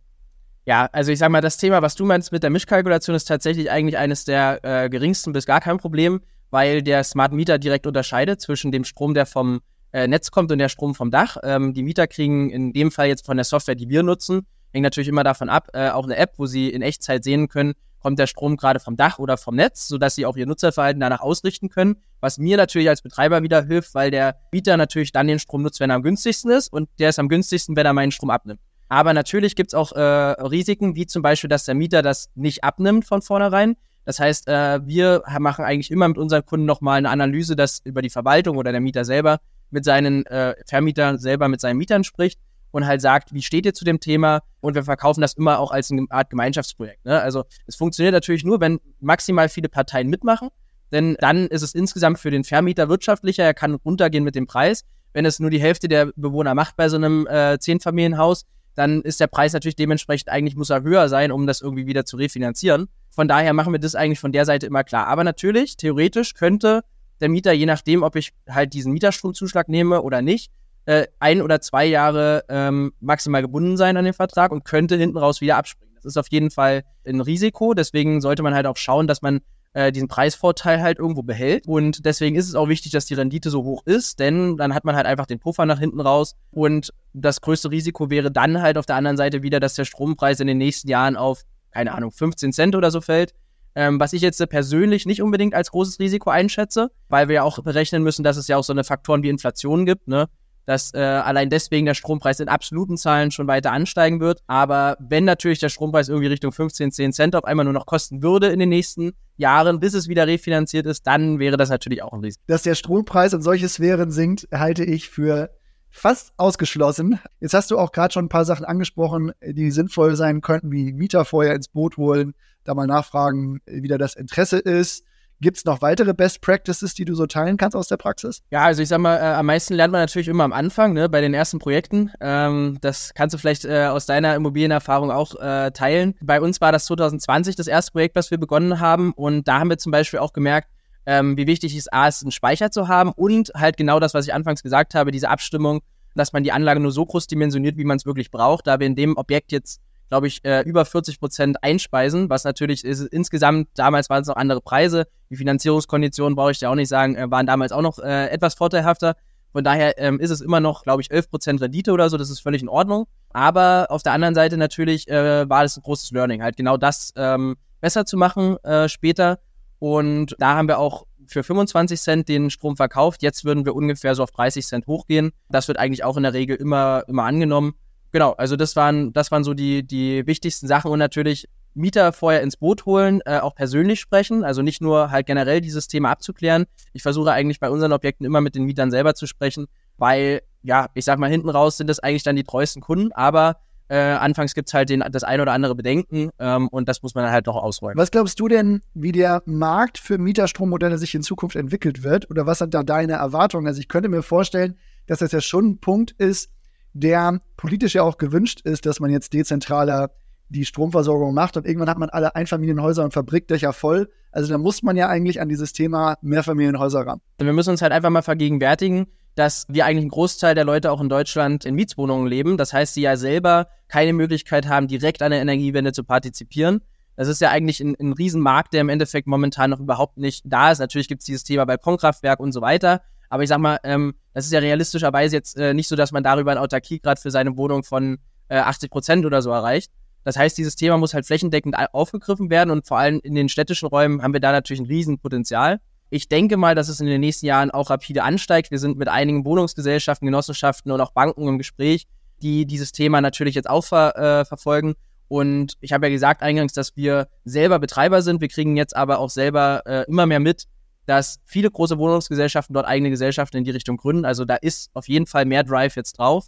Ja, 0.66 0.90
also 0.92 1.12
ich 1.12 1.20
sag 1.20 1.30
mal, 1.30 1.42
das 1.42 1.58
Thema, 1.58 1.82
was 1.82 1.96
du 1.96 2.06
meinst 2.06 2.32
mit 2.32 2.44
der 2.44 2.50
Mischkalkulation, 2.50 3.16
ist 3.16 3.26
tatsächlich 3.26 3.70
eigentlich 3.70 3.98
eines 3.98 4.24
der 4.24 4.60
äh, 4.64 4.90
geringsten 4.90 5.34
bis 5.34 5.46
gar 5.46 5.60
kein 5.60 5.78
Problem, 5.78 6.22
weil 6.52 6.82
der 6.82 7.04
Smart 7.04 7.34
Meter 7.34 7.60
direkt 7.60 7.88
unterscheidet 7.88 8.40
zwischen 8.40 8.72
dem 8.72 8.84
Strom, 8.86 9.14
der 9.14 9.26
vom 9.26 9.62
äh, 9.94 10.08
Netz 10.08 10.32
kommt 10.32 10.52
und 10.52 10.58
der 10.58 10.70
Strom 10.70 10.96
vom 10.96 11.12
Dach. 11.12 11.38
Ähm, 11.44 11.74
die 11.74 11.84
Mieter 11.84 12.08
kriegen 12.08 12.50
in 12.50 12.74
dem 12.74 12.92
Fall 12.92 13.08
jetzt 13.08 13.26
von 13.26 13.38
der 13.38 13.46
Software, 13.46 13.76
die 13.76 13.90
wir 13.90 14.04
nutzen, 14.04 14.46
hängt 14.74 14.84
natürlich 14.84 15.08
immer 15.08 15.24
davon 15.24 15.50
ab, 15.50 15.70
äh, 15.74 15.90
auch 15.90 16.04
eine 16.04 16.18
App, 16.18 16.34
wo 16.38 16.46
sie 16.46 16.70
in 16.70 16.82
Echtzeit 16.82 17.24
sehen 17.24 17.48
können, 17.48 17.74
kommt 18.00 18.20
der 18.20 18.28
Strom 18.28 18.58
gerade 18.58 18.80
vom 18.80 18.98
Dach 18.98 19.18
oder 19.18 19.38
vom 19.38 19.56
Netz, 19.56 19.88
sodass 19.88 20.16
sie 20.16 20.26
auch 20.26 20.36
ihr 20.36 20.46
Nutzerverhalten 20.46 21.00
danach 21.00 21.22
ausrichten 21.22 21.70
können. 21.70 21.96
Was 22.20 22.38
mir 22.38 22.58
natürlich 22.58 22.90
als 22.90 23.02
Betreiber 23.02 23.44
wieder 23.44 23.64
hilft, 23.64 23.96
weil 23.96 24.12
der 24.12 24.36
Mieter 24.52 24.76
natürlich 24.76 25.14
dann 25.14 25.28
den 25.28 25.40
Strom 25.40 25.62
nutzt, 25.62 25.80
wenn 25.80 25.90
er 25.90 25.96
am 25.96 26.04
günstigsten 26.04 26.52
ist 26.52 26.72
und 26.72 26.90
der 27.00 27.10
ist 27.10 27.20
am 27.20 27.30
günstigsten, 27.30 27.76
wenn 27.76 27.86
er 27.86 27.94
meinen 27.94 28.12
Strom 28.12 28.30
abnimmt. 28.30 28.60
Aber 28.90 29.14
natürlich 29.14 29.56
gibt 29.56 29.70
es 29.70 29.74
auch 29.74 29.94
äh, 29.94 30.02
Risiken, 30.02 30.96
wie 30.96 31.06
zum 31.06 31.22
Beispiel, 31.22 31.50
dass 31.50 31.66
der 31.66 31.76
Mieter 31.76 32.02
das 32.02 32.30
nicht 32.36 32.64
abnimmt 32.64 33.06
von 33.06 33.22
vornherein. 33.22 33.76
Das 34.06 34.20
heißt, 34.20 34.50
äh, 34.50 34.86
wir 34.86 35.24
machen 35.40 35.64
eigentlich 35.64 35.90
immer 35.90 36.08
mit 36.08 36.18
unseren 36.18 36.46
Kunden 36.46 36.66
nochmal 36.66 36.98
eine 36.98 37.10
Analyse, 37.10 37.56
dass 37.56 37.80
über 37.84 38.02
die 38.02 38.10
Verwaltung 38.10 38.58
oder 38.58 38.72
der 38.72 38.82
Mieter 38.82 39.06
selber 39.06 39.40
mit 39.74 39.84
seinen 39.86 40.26
äh, 40.28 40.56
Vermietern 40.66 41.18
selber 41.18 41.48
mit 41.48 41.60
seinen 41.62 41.78
Mietern 41.78 42.04
spricht 42.04 42.40
und 42.72 42.86
halt 42.86 43.02
sagt, 43.02 43.34
wie 43.34 43.42
steht 43.42 43.66
ihr 43.66 43.74
zu 43.74 43.86
dem 43.86 44.00
Thema? 44.00 44.42
Und 44.62 44.76
wir 44.76 44.84
verkaufen 44.84 45.22
das 45.22 45.34
immer 45.34 45.60
auch 45.60 45.72
als 45.72 45.92
eine 45.92 46.06
Art 46.10 46.30
Gemeinschaftsprojekt. 46.30 47.06
Ne? 47.06 47.20
Also 47.22 47.44
es 47.68 47.76
funktioniert 47.76 48.14
natürlich 48.14 48.44
nur, 48.44 48.62
wenn 48.62 48.80
maximal 49.00 49.50
viele 49.50 49.70
Parteien 49.70 50.10
mitmachen, 50.10 50.50
denn 50.92 51.16
dann 51.20 51.48
ist 51.48 51.62
es 51.62 51.76
insgesamt 51.76 52.20
für 52.20 52.32
den 52.32 52.44
Vermieter 52.44 52.90
wirtschaftlicher, 52.90 53.44
er 53.44 53.54
kann 53.54 53.76
runtergehen 53.76 54.24
mit 54.24 54.36
dem 54.36 54.48
Preis. 54.48 54.86
Wenn 55.14 55.26
es 55.26 55.40
nur 55.40 55.50
die 55.50 55.62
Hälfte 55.62 55.88
der 55.88 56.12
Bewohner 56.16 56.56
macht 56.56 56.76
bei 56.76 56.90
so 56.90 56.96
einem 56.96 57.28
äh, 57.28 57.60
Zehnfamilienhaus, 57.60 58.46
dann 58.76 59.02
ist 59.02 59.20
der 59.20 59.28
Preis 59.28 59.54
natürlich 59.54 59.76
dementsprechend 59.76 60.30
eigentlich 60.30 60.56
muss 60.56 60.72
er 60.72 60.82
höher 60.82 61.08
sein, 61.10 61.32
um 61.32 61.46
das 61.46 61.62
irgendwie 61.62 61.86
wieder 61.86 62.06
zu 62.06 62.18
refinanzieren. 62.18 62.88
Von 63.12 63.28
daher 63.28 63.54
machen 63.54 63.72
wir 63.72 63.80
das 63.80 63.94
eigentlich 63.94 64.20
von 64.20 64.32
der 64.32 64.46
Seite 64.46 64.66
immer 64.66 64.84
klar. 64.84 65.08
Aber 65.08 65.24
natürlich, 65.24 65.78
theoretisch 65.78 66.34
könnte 66.34 66.84
der 67.22 67.30
Mieter, 67.30 67.54
je 67.54 67.66
nachdem, 67.66 68.04
ob 68.04 68.16
ich 68.16 68.34
halt 68.50 68.74
diesen 68.74 68.94
Mieterstromzuschlag 68.94 69.70
nehme 69.70 70.02
oder 70.02 70.22
nicht, 70.22 70.52
äh, 70.86 71.08
ein 71.20 71.42
oder 71.42 71.62
zwei 71.62 71.86
Jahre 71.86 72.44
ähm, 72.50 72.94
maximal 73.00 73.42
gebunden 73.42 73.78
sein 73.78 73.98
an 73.98 74.06
den 74.06 74.14
Vertrag 74.14 74.52
und 74.52 74.66
könnte 74.66 74.96
hinten 74.98 75.18
raus 75.18 75.42
wieder 75.42 75.58
abspringen. 75.58 75.96
Das 75.96 76.06
ist 76.06 76.18
auf 76.18 76.28
jeden 76.30 76.52
Fall 76.52 76.84
ein 77.08 77.22
Risiko. 77.22 77.74
Deswegen 77.74 78.20
sollte 78.20 78.44
man 78.44 78.54
halt 78.54 78.66
auch 78.66 78.76
schauen, 78.76 79.08
dass 79.08 79.22
man 79.22 79.40
äh, 79.74 79.92
diesen 79.92 80.08
Preisvorteil 80.08 80.82
halt 80.82 81.00
irgendwo 81.00 81.24
behält. 81.24 81.68
Und 81.68 82.06
deswegen 82.06 82.36
ist 82.36 82.48
es 82.48 82.56
auch 82.56 82.68
wichtig, 82.68 82.92
dass 82.92 83.06
die 83.06 83.14
Rendite 83.14 83.50
so 83.50 83.64
hoch 83.64 83.84
ist, 83.86 84.20
denn 84.20 84.58
dann 84.58 84.74
hat 84.74 84.84
man 84.84 84.96
halt 84.96 85.06
einfach 85.06 85.26
den 85.26 85.40
Puffer 85.40 85.66
nach 85.66 85.80
hinten 85.80 86.02
raus. 86.02 86.36
Und 86.52 86.94
das 87.14 87.42
größte 87.42 87.72
Risiko 87.72 88.10
wäre 88.10 88.32
dann 88.32 88.62
halt 88.62 88.78
auf 88.78 88.86
der 88.86 88.98
anderen 88.98 89.18
Seite 89.18 89.42
wieder, 89.44 89.60
dass 89.60 89.76
der 89.76 89.86
Strompreis 89.86 90.40
in 90.40 90.48
den 90.48 90.58
nächsten 90.58 90.90
Jahren 90.90 91.16
auf, 91.16 91.44
keine 91.72 91.94
Ahnung, 91.94 92.12
15 92.12 92.54
Cent 92.54 92.76
oder 92.76 92.92
so 92.92 93.02
fällt. 93.02 93.34
Ähm, 93.76 94.00
was 94.00 94.14
ich 94.14 94.22
jetzt 94.22 94.48
persönlich 94.50 95.06
nicht 95.06 95.22
unbedingt 95.22 95.54
als 95.56 95.72
großes 95.72 96.00
Risiko 96.00 96.30
einschätze, 96.30 96.92
weil 97.10 97.28
wir 97.28 97.36
ja 97.36 97.44
auch 97.44 97.60
berechnen 97.64 98.04
müssen, 98.04 98.24
dass 98.24 98.38
es 98.38 98.48
ja 98.48 98.58
auch 98.58 98.64
so 98.64 98.74
eine 98.74 98.84
Faktoren 98.84 99.24
wie 99.24 99.30
Inflation 99.30 99.86
gibt, 99.86 100.08
ne? 100.08 100.28
dass 100.66 100.94
äh, 100.94 101.00
allein 101.00 101.50
deswegen 101.50 101.86
der 101.86 101.94
Strompreis 101.94 102.40
in 102.40 102.48
absoluten 102.48 102.98
Zahlen 102.98 103.32
schon 103.32 103.48
weiter 103.48 103.72
ansteigen 103.72 104.20
wird. 104.20 104.42
Aber 104.48 104.98
wenn 105.00 105.26
natürlich 105.26 105.60
der 105.60 105.70
Strompreis 105.70 106.10
irgendwie 106.10 106.28
Richtung 106.28 106.52
15, 106.52 106.92
10 106.92 107.14
Cent 107.14 107.36
auf 107.36 107.44
einmal 107.44 107.66
nur 107.66 107.74
noch 107.74 107.86
kosten 107.86 108.24
würde 108.24 108.48
in 108.48 108.60
den 108.60 108.70
nächsten 108.70 109.14
Jahren, 109.36 109.80
bis 109.80 109.94
es 109.94 110.08
wieder 110.08 110.28
refinanziert 110.28 110.86
ist, 110.86 111.06
dann 111.08 111.40
wäre 111.40 111.58
das 111.58 111.70
natürlich 111.70 112.04
auch 112.04 112.14
ein 112.14 112.22
Risiko. 112.22 112.44
Dass 112.48 112.64
der 112.64 112.76
Strompreis 112.76 113.34
in 113.34 113.42
solche 113.42 113.68
Sphären 113.68 114.12
sinkt, 114.12 114.48
halte 114.52 114.84
ich 114.84 115.10
für 115.10 115.50
fast 115.90 116.34
ausgeschlossen. 116.38 117.20
Jetzt 117.40 117.54
hast 117.54 117.70
du 117.70 117.78
auch 117.78 117.92
gerade 117.92 118.14
schon 118.14 118.26
ein 118.26 118.30
paar 118.30 118.46
Sachen 118.46 118.66
angesprochen, 118.66 119.32
die 119.46 119.70
sinnvoll 119.70 120.16
sein 120.16 120.42
könnten, 120.42 120.72
wie 120.72 120.92
Mieter 120.92 121.24
vorher 121.24 121.54
ins 121.54 121.68
Boot 121.68 121.98
holen, 121.98 122.34
da 122.64 122.74
mal 122.74 122.88
nachfragen, 122.88 123.60
wie 123.66 123.88
da 123.88 123.98
das 123.98 124.16
Interesse 124.16 124.60
ist 124.60 125.04
Gibt 125.44 125.58
es 125.58 125.66
noch 125.66 125.82
weitere 125.82 126.14
Best 126.14 126.40
Practices, 126.40 126.94
die 126.94 127.04
du 127.04 127.16
so 127.16 127.26
teilen 127.26 127.58
kannst 127.58 127.76
aus 127.76 127.90
der 127.90 127.98
Praxis? 127.98 128.42
Ja, 128.50 128.64
also 128.64 128.82
ich 128.82 128.88
sag 128.88 129.00
mal, 129.00 129.18
äh, 129.18 129.34
am 129.34 129.46
meisten 129.46 129.74
lernt 129.74 129.92
man 129.92 130.00
natürlich 130.00 130.30
immer 130.30 130.46
am 130.46 130.54
Anfang, 130.54 130.94
ne, 130.94 131.10
bei 131.10 131.20
den 131.20 131.34
ersten 131.34 131.60
Projekten. 131.60 132.12
Ähm, 132.22 132.78
das 132.80 133.14
kannst 133.14 133.34
du 133.34 133.38
vielleicht 133.38 133.66
äh, 133.66 133.88
aus 133.88 134.06
deiner 134.06 134.36
Immobilienerfahrung 134.36 135.12
auch 135.12 135.36
äh, 135.36 135.72
teilen. 135.72 136.16
Bei 136.22 136.40
uns 136.40 136.62
war 136.62 136.72
das 136.72 136.86
2020 136.86 137.58
das 137.58 137.68
erste 137.68 137.92
Projekt, 137.92 138.16
was 138.16 138.32
wir 138.32 138.38
begonnen 138.38 138.80
haben. 138.80 139.12
Und 139.12 139.46
da 139.50 139.60
haben 139.60 139.70
wir 139.70 139.78
zum 139.78 139.92
Beispiel 139.92 140.20
auch 140.20 140.32
gemerkt, 140.32 140.70
ähm, 141.06 141.36
wie 141.36 141.46
wichtig 141.46 141.76
es 141.76 141.92
A 141.92 142.08
ist, 142.08 142.22
einen 142.22 142.32
Speicher 142.32 142.72
zu 142.72 142.88
haben 142.88 143.12
und 143.12 143.52
halt 143.54 143.76
genau 143.76 144.00
das, 144.00 144.14
was 144.14 144.26
ich 144.26 144.34
anfangs 144.34 144.64
gesagt 144.64 144.96
habe, 144.96 145.12
diese 145.12 145.28
Abstimmung, 145.28 145.82
dass 146.16 146.32
man 146.32 146.46
die 146.46 146.54
Anlage 146.54 146.80
nur 146.80 146.94
so 146.94 147.06
groß 147.06 147.28
dimensioniert, 147.28 147.76
wie 147.76 147.84
man 147.84 147.98
es 147.98 148.06
wirklich 148.06 148.32
braucht, 148.32 148.66
da 148.68 148.80
wir 148.80 148.88
in 148.88 148.96
dem 148.96 149.18
Objekt 149.18 149.52
jetzt 149.52 149.82
glaube 150.14 150.28
ich, 150.28 150.46
äh, 150.46 150.62
über 150.62 150.86
40 150.86 151.20
Prozent 151.20 151.64
einspeisen, 151.64 152.30
was 152.30 152.44
natürlich 152.44 152.86
ist, 152.86 153.02
insgesamt, 153.02 153.70
damals 153.74 154.12
waren 154.12 154.22
es 154.22 154.28
noch 154.28 154.36
andere 154.36 154.62
Preise. 154.62 155.08
Die 155.32 155.36
Finanzierungskonditionen, 155.36 156.36
brauche 156.36 156.52
ich 156.52 156.60
dir 156.60 156.70
auch 156.70 156.76
nicht 156.76 156.88
sagen, 156.88 157.16
äh, 157.16 157.32
waren 157.32 157.48
damals 157.48 157.72
auch 157.72 157.82
noch 157.82 157.98
äh, 157.98 158.28
etwas 158.28 158.54
vorteilhafter. 158.54 159.16
Von 159.54 159.64
daher 159.64 159.98
ähm, 159.98 160.20
ist 160.20 160.30
es 160.30 160.42
immer 160.42 160.60
noch, 160.60 160.84
glaube 160.84 161.02
ich, 161.02 161.10
11 161.10 161.32
Prozent 161.32 161.62
Rendite 161.62 161.92
oder 161.92 162.12
so, 162.12 162.18
das 162.18 162.30
ist 162.30 162.42
völlig 162.42 162.62
in 162.62 162.70
Ordnung. 162.70 163.08
Aber 163.32 163.88
auf 163.90 164.04
der 164.04 164.12
anderen 164.12 164.36
Seite 164.36 164.56
natürlich 164.56 165.08
äh, 165.08 165.50
war 165.50 165.64
das 165.64 165.78
ein 165.78 165.82
großes 165.82 166.12
Learning, 166.12 166.44
halt 166.44 166.58
genau 166.58 166.78
das 166.78 167.12
ähm, 167.16 167.56
besser 167.82 168.06
zu 168.06 168.16
machen 168.16 168.64
äh, 168.64 168.88
später. 168.90 169.40
Und 169.80 170.36
da 170.38 170.56
haben 170.56 170.68
wir 170.68 170.78
auch 170.78 171.08
für 171.26 171.42
25 171.42 172.00
Cent 172.00 172.30
den 172.30 172.52
Strom 172.52 172.78
verkauft. 172.78 173.24
Jetzt 173.24 173.46
würden 173.46 173.66
wir 173.66 173.74
ungefähr 173.74 174.14
so 174.14 174.22
auf 174.22 174.30
30 174.30 174.64
Cent 174.64 174.86
hochgehen. 174.86 175.32
Das 175.50 175.68
wird 175.68 175.80
eigentlich 175.80 176.04
auch 176.04 176.18
in 176.18 176.24
der 176.24 176.34
Regel 176.34 176.56
immer, 176.56 177.04
immer 177.08 177.24
angenommen 177.24 177.74
genau, 178.14 178.32
also 178.32 178.56
das 178.56 178.78
waren, 178.78 179.12
das 179.12 179.32
waren 179.32 179.44
so 179.44 179.54
die, 179.54 179.86
die 179.86 180.26
wichtigsten 180.26 180.68
Sachen 180.68 180.90
und 180.90 181.00
natürlich 181.00 181.50
Mieter 181.74 182.14
vorher 182.14 182.42
ins 182.42 182.56
Boot 182.56 182.86
holen, 182.86 183.22
äh, 183.26 183.40
auch 183.40 183.56
persönlich 183.56 184.00
sprechen, 184.00 184.44
also 184.46 184.62
nicht 184.62 184.82
nur 184.82 185.12
halt 185.12 185.26
generell 185.26 185.60
dieses 185.60 185.88
Thema 185.88 186.12
abzuklären. 186.12 186.66
Ich 186.94 187.02
versuche 187.02 187.32
eigentlich 187.32 187.60
bei 187.60 187.70
unseren 187.70 187.92
Objekten 187.92 188.26
immer 188.26 188.42
mit 188.42 188.56
den 188.56 188.64
Mietern 188.64 188.92
selber 188.92 189.16
zu 189.16 189.28
sprechen, 189.28 189.66
weil, 189.98 190.42
ja, 190.62 190.88
ich 190.94 191.04
sag 191.04 191.20
mal, 191.20 191.30
hinten 191.30 191.50
raus 191.50 191.78
sind 191.78 191.88
das 191.88 192.00
eigentlich 192.00 192.24
dann 192.24 192.36
die 192.36 192.44
treuesten 192.44 192.82
Kunden, 192.82 193.12
aber 193.12 193.58
äh, 193.90 193.98
anfangs 193.98 194.54
gibt's 194.54 194.74
halt 194.74 194.90
den, 194.90 195.04
das 195.12 195.24
ein 195.24 195.42
oder 195.42 195.52
andere 195.52 195.76
Bedenken 195.76 196.30
ähm, 196.40 196.68
und 196.70 196.88
das 196.88 197.02
muss 197.04 197.16
man 197.16 197.30
halt 197.30 197.48
doch 197.48 197.56
ausräumen. 197.56 197.98
Was 197.98 198.12
glaubst 198.12 198.40
du 198.40 198.48
denn, 198.48 198.82
wie 198.94 199.12
der 199.12 199.42
Markt 199.46 199.98
für 199.98 200.18
Mieterstrommodelle 200.18 200.98
sich 200.98 201.14
in 201.16 201.24
Zukunft 201.24 201.56
entwickelt 201.56 202.04
wird? 202.04 202.30
Oder 202.30 202.46
was 202.46 202.60
sind 202.60 202.74
da 202.74 202.84
deine 202.84 203.14
Erwartungen? 203.14 203.68
Also 203.68 203.80
ich 203.80 203.90
könnte 203.90 204.10
mir 204.10 204.24
vorstellen, 204.24 204.78
dass 205.08 205.20
das 205.20 205.32
ja 205.32 205.42
schon 205.42 205.72
ein 205.72 205.78
Punkt 205.80 206.12
ist, 206.12 206.50
der 206.94 207.42
politisch 207.58 207.96
ja 207.96 208.04
auch 208.04 208.18
gewünscht 208.18 208.62
ist, 208.64 208.86
dass 208.86 209.00
man 209.00 209.12
jetzt 209.12 209.34
dezentraler 209.34 210.12
die 210.50 210.66
Stromversorgung 210.66 211.34
macht 211.34 211.58
und 211.58 211.66
irgendwann 211.66 211.90
hat 211.90 211.98
man 211.98 212.10
alle 212.10 212.36
Einfamilienhäuser 212.36 213.04
und 213.04 213.14
Fabrikdächer 213.14 213.74
voll. 213.74 214.10
Also 214.32 214.52
da 214.52 214.58
muss 214.58 214.84
man 214.84 214.96
ja 214.96 215.08
eigentlich 215.10 215.42
an 215.42 215.50
dieses 215.50 215.74
Thema 215.74 216.18
Mehrfamilienhäuser 216.22 217.06
ran. 217.06 217.22
Wir 217.40 217.54
müssen 217.54 217.72
uns 217.72 217.82
halt 217.82 217.92
einfach 217.92 218.10
mal 218.10 218.22
vergegenwärtigen, 218.22 219.08
dass 219.36 219.66
wir 219.68 219.86
eigentlich 219.86 220.04
einen 220.04 220.10
Großteil 220.10 220.54
der 220.54 220.64
Leute 220.64 220.92
auch 220.92 221.02
in 221.02 221.10
Deutschland 221.10 221.66
in 221.66 221.76
Mietswohnungen 221.76 222.28
leben. 222.28 222.58
Das 222.58 222.72
heißt, 222.72 222.94
sie 222.94 223.02
ja 223.02 223.18
selber 223.18 223.68
keine 223.88 224.14
Möglichkeit 224.14 224.68
haben, 224.68 224.88
direkt 224.88 225.22
an 225.22 225.32
der 225.32 225.42
Energiewende 225.42 225.92
zu 225.92 226.04
partizipieren. 226.04 226.82
Das 227.16 227.28
ist 227.28 227.42
ja 227.42 227.50
eigentlich 227.50 227.80
ein, 227.80 227.96
ein 228.00 228.14
Riesenmarkt, 228.14 228.74
der 228.74 228.82
im 228.82 228.90
Endeffekt 228.90 229.28
momentan 229.28 229.70
noch 229.70 229.80
überhaupt 229.80 230.18
nicht 230.18 230.44
da 230.46 230.72
ist. 230.72 230.80
Natürlich 230.80 231.08
gibt 231.08 231.22
es 231.22 231.26
dieses 231.26 231.44
Thema 231.44 231.66
Balkonkraftwerk 231.66 232.40
und 232.40 232.52
so 232.52 232.62
weiter. 232.62 233.02
Aber 233.34 233.42
ich 233.42 233.50
sag 233.50 233.58
mal, 233.58 233.80
ähm, 233.84 234.14
das 234.36 234.46
ist 234.46 234.52
ja 234.52 234.60
realistischerweise 234.60 235.36
jetzt 235.36 235.58
äh, 235.58 235.74
nicht 235.74 235.88
so, 235.88 235.96
dass 235.96 236.12
man 236.12 236.22
darüber 236.22 236.52
ein 236.52 236.60
Autarkiegrad 236.60 237.18
für 237.18 237.32
seine 237.32 237.58
Wohnung 237.58 237.82
von 237.84 238.20
äh, 238.48 238.58
80 238.58 238.92
Prozent 238.92 239.26
oder 239.26 239.42
so 239.42 239.50
erreicht. 239.50 239.92
Das 240.24 240.38
heißt, 240.38 240.56
dieses 240.56 240.76
Thema 240.76 241.00
muss 241.00 241.16
halt 241.16 241.26
flächendeckend 241.26 241.76
aufgegriffen 241.94 242.52
werden 242.52 242.70
und 242.70 242.86
vor 242.86 243.00
allem 243.00 243.20
in 243.24 243.34
den 243.34 243.50
städtischen 243.50 243.88
Räumen 243.88 244.22
haben 244.22 244.34
wir 244.34 244.40
da 244.40 244.52
natürlich 244.52 244.82
ein 244.82 244.86
Riesenpotenzial. 244.86 245.80
Ich 246.12 246.30
denke 246.30 246.58
mal, 246.58 246.76
dass 246.76 246.90
es 246.90 247.00
in 247.00 247.08
den 247.08 247.22
nächsten 247.22 247.48
Jahren 247.48 247.72
auch 247.72 247.90
rapide 247.90 248.22
ansteigt. 248.22 248.70
Wir 248.70 248.78
sind 248.78 249.00
mit 249.00 249.08
einigen 249.08 249.46
Wohnungsgesellschaften, 249.46 250.28
Genossenschaften 250.28 250.92
und 250.92 251.02
auch 251.02 251.14
Banken 251.14 251.48
im 251.48 251.58
Gespräch, 251.58 252.06
die 252.44 252.68
dieses 252.68 252.92
Thema 252.92 253.20
natürlich 253.20 253.56
jetzt 253.56 253.68
auch 253.68 253.84
ver, 253.84 254.16
äh, 254.16 254.46
verfolgen. 254.46 254.94
Und 255.28 255.74
ich 255.82 255.92
habe 255.92 256.06
ja 256.06 256.12
gesagt 256.12 256.44
eingangs, 256.44 256.74
dass 256.74 256.96
wir 256.96 257.30
selber 257.46 257.80
Betreiber 257.80 258.22
sind. 258.22 258.42
Wir 258.42 258.50
kriegen 258.50 258.78
jetzt 258.78 258.96
aber 258.96 259.18
auch 259.18 259.32
selber 259.32 259.82
äh, 259.88 260.04
immer 260.08 260.28
mehr 260.28 260.40
mit, 260.40 260.68
dass 261.06 261.40
viele 261.46 261.70
große 261.70 261.98
Wohnungsgesellschaften 261.98 262.74
dort 262.74 262.88
eigene 262.88 263.10
Gesellschaften 263.10 263.58
in 263.58 263.64
die 263.64 263.72
Richtung 263.72 263.98
gründen. 263.98 264.26
Also 264.26 264.46
da 264.46 264.56
ist 264.56 264.90
auf 264.94 265.08
jeden 265.08 265.26
Fall 265.26 265.46
mehr 265.46 265.64
Drive 265.64 265.96
jetzt 265.96 266.18
drauf. 266.18 266.48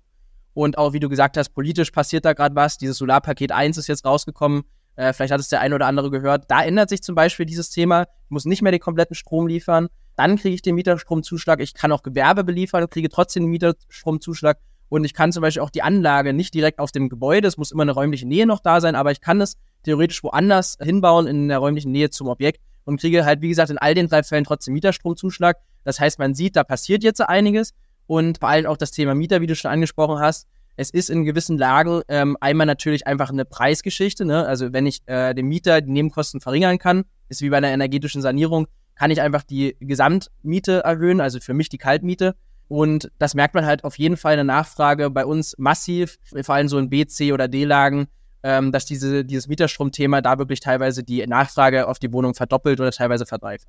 Und 0.54 0.78
auch, 0.78 0.94
wie 0.94 1.00
du 1.00 1.10
gesagt 1.10 1.36
hast, 1.38 1.50
politisch 1.50 1.92
passiert 1.92 2.24
da 2.24 2.34
gerade 2.34 2.56
was. 2.56 2.78
Dieses 2.78 2.98
Solarpaket 2.98 3.52
1 3.52 3.78
ist 3.78 3.88
jetzt 3.88 4.06
rausgekommen. 4.06 4.64
Äh, 4.96 5.12
vielleicht 5.12 5.34
hat 5.34 5.42
es 5.42 5.50
der 5.50 5.60
eine 5.60 5.76
oder 5.76 5.88
andere 5.88 6.10
gehört. 6.10 6.46
Da 6.48 6.64
ändert 6.64 6.90
sich 6.90 7.04
zum 7.04 7.16
Beispiel 7.16 7.46
dieses 7.46 7.70
Thema. 7.70 8.04
Ich 8.04 8.30
muss 8.30 8.46
nicht 8.46 8.62
mehr 8.62 8.72
den 8.72 8.80
kompletten 8.80 9.16
Strom 9.16 9.48
liefern. 9.48 9.90
dann 10.16 10.38
kriege 10.38 10.56
ich 10.56 10.62
den 10.62 10.76
Mieterstromzuschlag. 10.76 11.60
Ich 11.60 11.74
kann 11.74 11.92
auch 11.92 12.02
Gewerbe 12.02 12.46
beliefern 12.46 12.90
kriege 12.90 13.10
trotzdem 13.10 13.44
den 13.44 13.50
Mieterstromzuschlag. 13.50 14.58
Und 14.88 15.04
ich 15.04 15.14
kann 15.14 15.34
zum 15.34 15.42
Beispiel 15.42 15.62
auch 15.62 15.70
die 15.70 15.82
Anlage 15.82 16.32
nicht 16.32 16.54
direkt 16.54 16.80
auf 16.80 16.92
dem 16.92 17.10
Gebäude, 17.10 17.48
es 17.48 17.58
muss 17.58 17.72
immer 17.72 17.82
eine 17.82 17.92
räumliche 17.92 18.28
Nähe 18.28 18.46
noch 18.46 18.60
da 18.60 18.80
sein, 18.80 18.96
aber 18.96 19.12
ich 19.12 19.20
kann 19.20 19.42
es 19.42 19.58
theoretisch 19.84 20.24
woanders 20.24 20.78
hinbauen 20.82 21.28
in 21.28 21.48
der 21.48 21.58
räumlichen 21.58 21.92
Nähe 21.92 22.12
zum 22.12 22.28
Objekt 22.28 22.62
und 22.86 23.00
kriege 23.00 23.26
halt, 23.26 23.42
wie 23.42 23.50
gesagt, 23.50 23.70
in 23.70 23.78
all 23.78 23.94
den 23.94 24.08
drei 24.08 24.24
Fällen 24.24 24.46
trotzdem 24.46 24.74
Mieterstromzuschlag. 24.74 25.58
Das 25.84 26.00
heißt, 26.00 26.20
man 26.20 26.34
sieht, 26.34 26.56
da 26.56 26.64
passiert 26.64 27.04
jetzt 27.04 27.22
einiges 27.22 27.74
und 28.08 28.40
vor 28.40 28.50
allem 28.50 28.66
auch 28.68 28.78
das 28.78 28.92
Thema 28.92 29.16
Mieter, 29.16 29.42
wie 29.42 29.48
du 29.48 29.56
schon 29.56 29.72
angesprochen 29.72 30.20
hast. 30.20 30.48
Es 30.78 30.90
ist 30.90 31.10
in 31.10 31.24
gewissen 31.24 31.58
Lagen 31.58 32.02
ähm, 32.08 32.38
einmal 32.42 32.68
natürlich 32.68 33.08
einfach 33.08 33.30
eine 33.30 33.46
Preisgeschichte. 33.46 34.26
Ne? 34.26 34.46
Also 34.46 34.74
wenn 34.74 34.86
ich 34.86 35.02
äh, 35.06 35.34
dem 35.34 35.48
Mieter 35.48 35.82
die 35.82 35.92
Nebenkosten 35.92 36.42
verringern 36.42 36.80
kann, 36.80 37.06
ist 37.30 37.42
wie 37.42 37.50
bei 37.50 37.58
einer 37.58 37.70
energetischen 37.70 38.22
Sanierung, 38.22 38.68
kann 38.96 39.12
ich 39.12 39.22
einfach 39.22 39.44
die 39.44 39.76
Gesamtmiete 39.80 40.84
erhöhen, 40.84 41.22
also 41.22 41.40
für 41.40 41.54
mich 41.54 41.70
die 41.70 41.78
Kaltmiete. 41.78 42.36
Und 42.68 43.12
das 43.20 43.36
merkt 43.36 43.54
man 43.54 43.66
halt 43.66 43.84
auf 43.84 43.98
jeden 43.98 44.18
Fall 44.18 44.34
in 44.34 44.38
der 44.38 44.56
Nachfrage 44.56 45.10
bei 45.10 45.26
uns 45.26 45.56
massiv, 45.58 46.18
vor 46.42 46.56
allem 46.56 46.68
so 46.68 46.78
in 46.80 46.90
B, 46.90 47.06
C 47.06 47.32
oder 47.32 47.48
D-Lagen, 47.48 48.08
ähm, 48.46 48.72
dass 48.72 48.86
diese, 48.86 49.26
dieses 49.26 49.48
Mieterstromthema 49.48 50.22
da 50.22 50.38
wirklich 50.38 50.60
teilweise 50.60 51.04
die 51.04 51.26
Nachfrage 51.26 51.88
auf 51.88 51.98
die 51.98 52.14
Wohnung 52.14 52.36
verdoppelt 52.36 52.80
oder 52.80 52.92
teilweise 52.92 53.26
verdreift. 53.26 53.68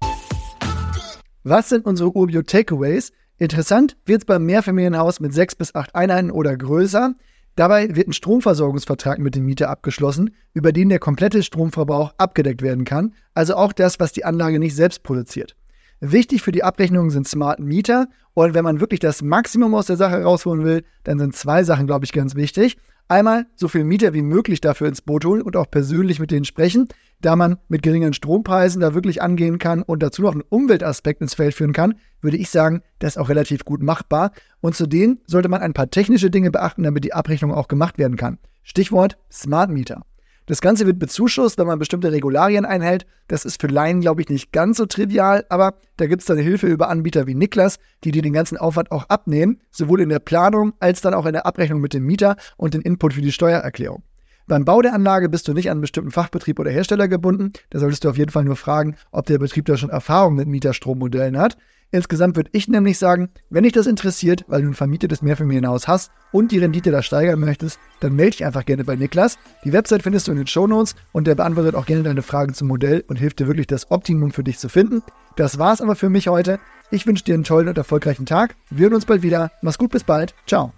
Was 1.44 1.70
sind 1.70 1.86
unsere 1.86 2.14
Urbio 2.14 2.42
Takeaways? 2.42 3.10
Interessant 3.38 3.96
wird 4.04 4.22
es 4.22 4.26
beim 4.26 4.44
Mehrfamilienhaus 4.44 5.18
mit 5.18 5.32
sechs 5.32 5.54
bis 5.54 5.74
acht 5.74 5.94
Einheiten 5.94 6.30
oder 6.30 6.54
größer. 6.54 7.14
Dabei 7.54 7.96
wird 7.96 8.08
ein 8.08 8.12
Stromversorgungsvertrag 8.12 9.18
mit 9.18 9.34
dem 9.34 9.46
Mieter 9.46 9.70
abgeschlossen, 9.70 10.34
über 10.52 10.72
den 10.72 10.90
der 10.90 10.98
komplette 10.98 11.42
Stromverbrauch 11.42 12.12
abgedeckt 12.18 12.60
werden 12.60 12.84
kann, 12.84 13.14
also 13.32 13.54
auch 13.56 13.72
das, 13.72 13.98
was 13.98 14.12
die 14.12 14.26
Anlage 14.26 14.58
nicht 14.58 14.76
selbst 14.76 15.02
produziert. 15.02 15.56
Wichtig 16.00 16.42
für 16.42 16.52
die 16.52 16.62
Abrechnung 16.62 17.08
sind 17.08 17.26
Smart 17.26 17.60
Mieter 17.60 18.08
und 18.34 18.52
wenn 18.52 18.64
man 18.64 18.80
wirklich 18.80 19.00
das 19.00 19.22
Maximum 19.22 19.74
aus 19.74 19.86
der 19.86 19.96
Sache 19.96 20.22
rausholen 20.22 20.64
will, 20.64 20.84
dann 21.04 21.18
sind 21.18 21.34
zwei 21.34 21.64
Sachen, 21.64 21.86
glaube 21.86 22.04
ich, 22.04 22.12
ganz 22.12 22.34
wichtig. 22.34 22.76
Einmal 23.08 23.46
so 23.54 23.68
viel 23.68 23.84
Mieter 23.84 24.14
wie 24.14 24.22
möglich 24.22 24.60
dafür 24.60 24.88
ins 24.88 25.00
Boot 25.00 25.24
holen 25.24 25.42
und 25.42 25.56
auch 25.56 25.70
persönlich 25.70 26.18
mit 26.18 26.32
denen 26.32 26.44
sprechen, 26.44 26.88
da 27.20 27.36
man 27.36 27.58
mit 27.68 27.82
geringen 27.82 28.12
Strompreisen 28.12 28.80
da 28.80 28.94
wirklich 28.94 29.22
angehen 29.22 29.58
kann 29.58 29.82
und 29.82 30.02
dazu 30.02 30.22
noch 30.22 30.32
einen 30.32 30.42
Umweltaspekt 30.48 31.20
ins 31.20 31.34
Feld 31.34 31.54
führen 31.54 31.72
kann, 31.72 31.94
würde 32.20 32.36
ich 32.36 32.50
sagen, 32.50 32.82
das 32.98 33.14
ist 33.14 33.18
auch 33.18 33.28
relativ 33.28 33.64
gut 33.64 33.80
machbar. 33.80 34.32
Und 34.60 34.74
zudem 34.74 35.20
sollte 35.26 35.48
man 35.48 35.60
ein 35.62 35.72
paar 35.72 35.88
technische 35.88 36.30
Dinge 36.30 36.50
beachten, 36.50 36.82
damit 36.82 37.04
die 37.04 37.14
Abrechnung 37.14 37.54
auch 37.54 37.68
gemacht 37.68 37.96
werden 37.96 38.16
kann. 38.16 38.38
Stichwort 38.64 39.16
Smart 39.30 39.70
Meter. 39.70 40.04
Das 40.46 40.60
Ganze 40.60 40.86
wird 40.86 41.00
bezuschusst, 41.00 41.58
wenn 41.58 41.66
man 41.66 41.80
bestimmte 41.80 42.12
Regularien 42.12 42.64
einhält. 42.64 43.04
Das 43.26 43.44
ist 43.44 43.60
für 43.60 43.66
Laien, 43.66 44.00
glaube 44.00 44.22
ich, 44.22 44.28
nicht 44.28 44.52
ganz 44.52 44.76
so 44.76 44.86
trivial, 44.86 45.44
aber 45.48 45.74
da 45.96 46.06
gibt 46.06 46.22
es 46.22 46.26
dann 46.26 46.38
Hilfe 46.38 46.68
über 46.68 46.88
Anbieter 46.88 47.26
wie 47.26 47.34
Niklas, 47.34 47.78
die 48.04 48.12
dir 48.12 48.22
den 48.22 48.32
ganzen 48.32 48.56
Aufwand 48.56 48.92
auch 48.92 49.08
abnehmen, 49.08 49.60
sowohl 49.72 50.00
in 50.00 50.08
der 50.08 50.20
Planung 50.20 50.72
als 50.78 51.00
dann 51.00 51.14
auch 51.14 51.26
in 51.26 51.32
der 51.32 51.46
Abrechnung 51.46 51.80
mit 51.80 51.94
dem 51.94 52.04
Mieter 52.04 52.36
und 52.56 52.74
den 52.74 52.82
Input 52.82 53.14
für 53.14 53.22
die 53.22 53.32
Steuererklärung. 53.32 54.04
Beim 54.48 54.64
Bau 54.64 54.80
der 54.80 54.94
Anlage 54.94 55.28
bist 55.28 55.48
du 55.48 55.52
nicht 55.52 55.68
an 55.68 55.72
einen 55.72 55.80
bestimmten 55.80 56.12
Fachbetrieb 56.12 56.60
oder 56.60 56.70
Hersteller 56.70 57.08
gebunden. 57.08 57.52
Da 57.70 57.80
solltest 57.80 58.04
du 58.04 58.10
auf 58.10 58.16
jeden 58.16 58.30
Fall 58.30 58.44
nur 58.44 58.56
fragen, 58.56 58.96
ob 59.10 59.26
der 59.26 59.38
Betrieb 59.38 59.64
da 59.66 59.76
schon 59.76 59.90
Erfahrung 59.90 60.36
mit 60.36 60.46
Mieterstrommodellen 60.46 61.36
hat. 61.36 61.56
Insgesamt 61.90 62.36
würde 62.36 62.50
ich 62.52 62.68
nämlich 62.68 62.98
sagen, 62.98 63.30
wenn 63.48 63.62
dich 63.62 63.72
das 63.72 63.86
interessiert, 63.86 64.44
weil 64.48 64.62
du 64.62 64.68
ein 64.68 64.74
vermietetes 64.74 65.22
Mehrfamilienhaus 65.22 65.86
hast 65.86 66.10
und 66.32 66.50
die 66.50 66.58
Rendite 66.58 66.90
da 66.90 67.02
steigern 67.02 67.38
möchtest, 67.38 67.78
dann 68.00 68.14
melde 68.14 68.32
dich 68.32 68.44
einfach 68.44 68.64
gerne 68.64 68.84
bei 68.84 68.96
Niklas. 68.96 69.38
Die 69.64 69.72
Website 69.72 70.02
findest 70.02 70.26
du 70.26 70.32
in 70.32 70.38
den 70.38 70.46
Shownotes 70.46 70.96
und 71.12 71.26
der 71.26 71.36
beantwortet 71.36 71.74
auch 71.74 71.86
gerne 71.86 72.02
deine 72.02 72.22
Fragen 72.22 72.54
zum 72.54 72.68
Modell 72.68 73.04
und 73.08 73.16
hilft 73.16 73.38
dir 73.38 73.46
wirklich 73.46 73.68
das 73.68 73.90
Optimum 73.90 74.32
für 74.32 74.44
dich 74.44 74.58
zu 74.58 74.68
finden. 74.68 75.02
Das 75.36 75.58
war's 75.58 75.80
aber 75.80 75.96
für 75.96 76.08
mich 76.08 76.28
heute. 76.28 76.58
Ich 76.90 77.06
wünsche 77.06 77.24
dir 77.24 77.34
einen 77.34 77.44
tollen 77.44 77.68
und 77.68 77.78
erfolgreichen 77.78 78.26
Tag. 78.26 78.56
Wir 78.70 78.84
hören 78.84 78.94
uns 78.94 79.06
bald 79.06 79.22
wieder. 79.22 79.50
Mach's 79.62 79.78
gut, 79.78 79.90
bis 79.90 80.04
bald. 80.04 80.34
Ciao. 80.46 80.72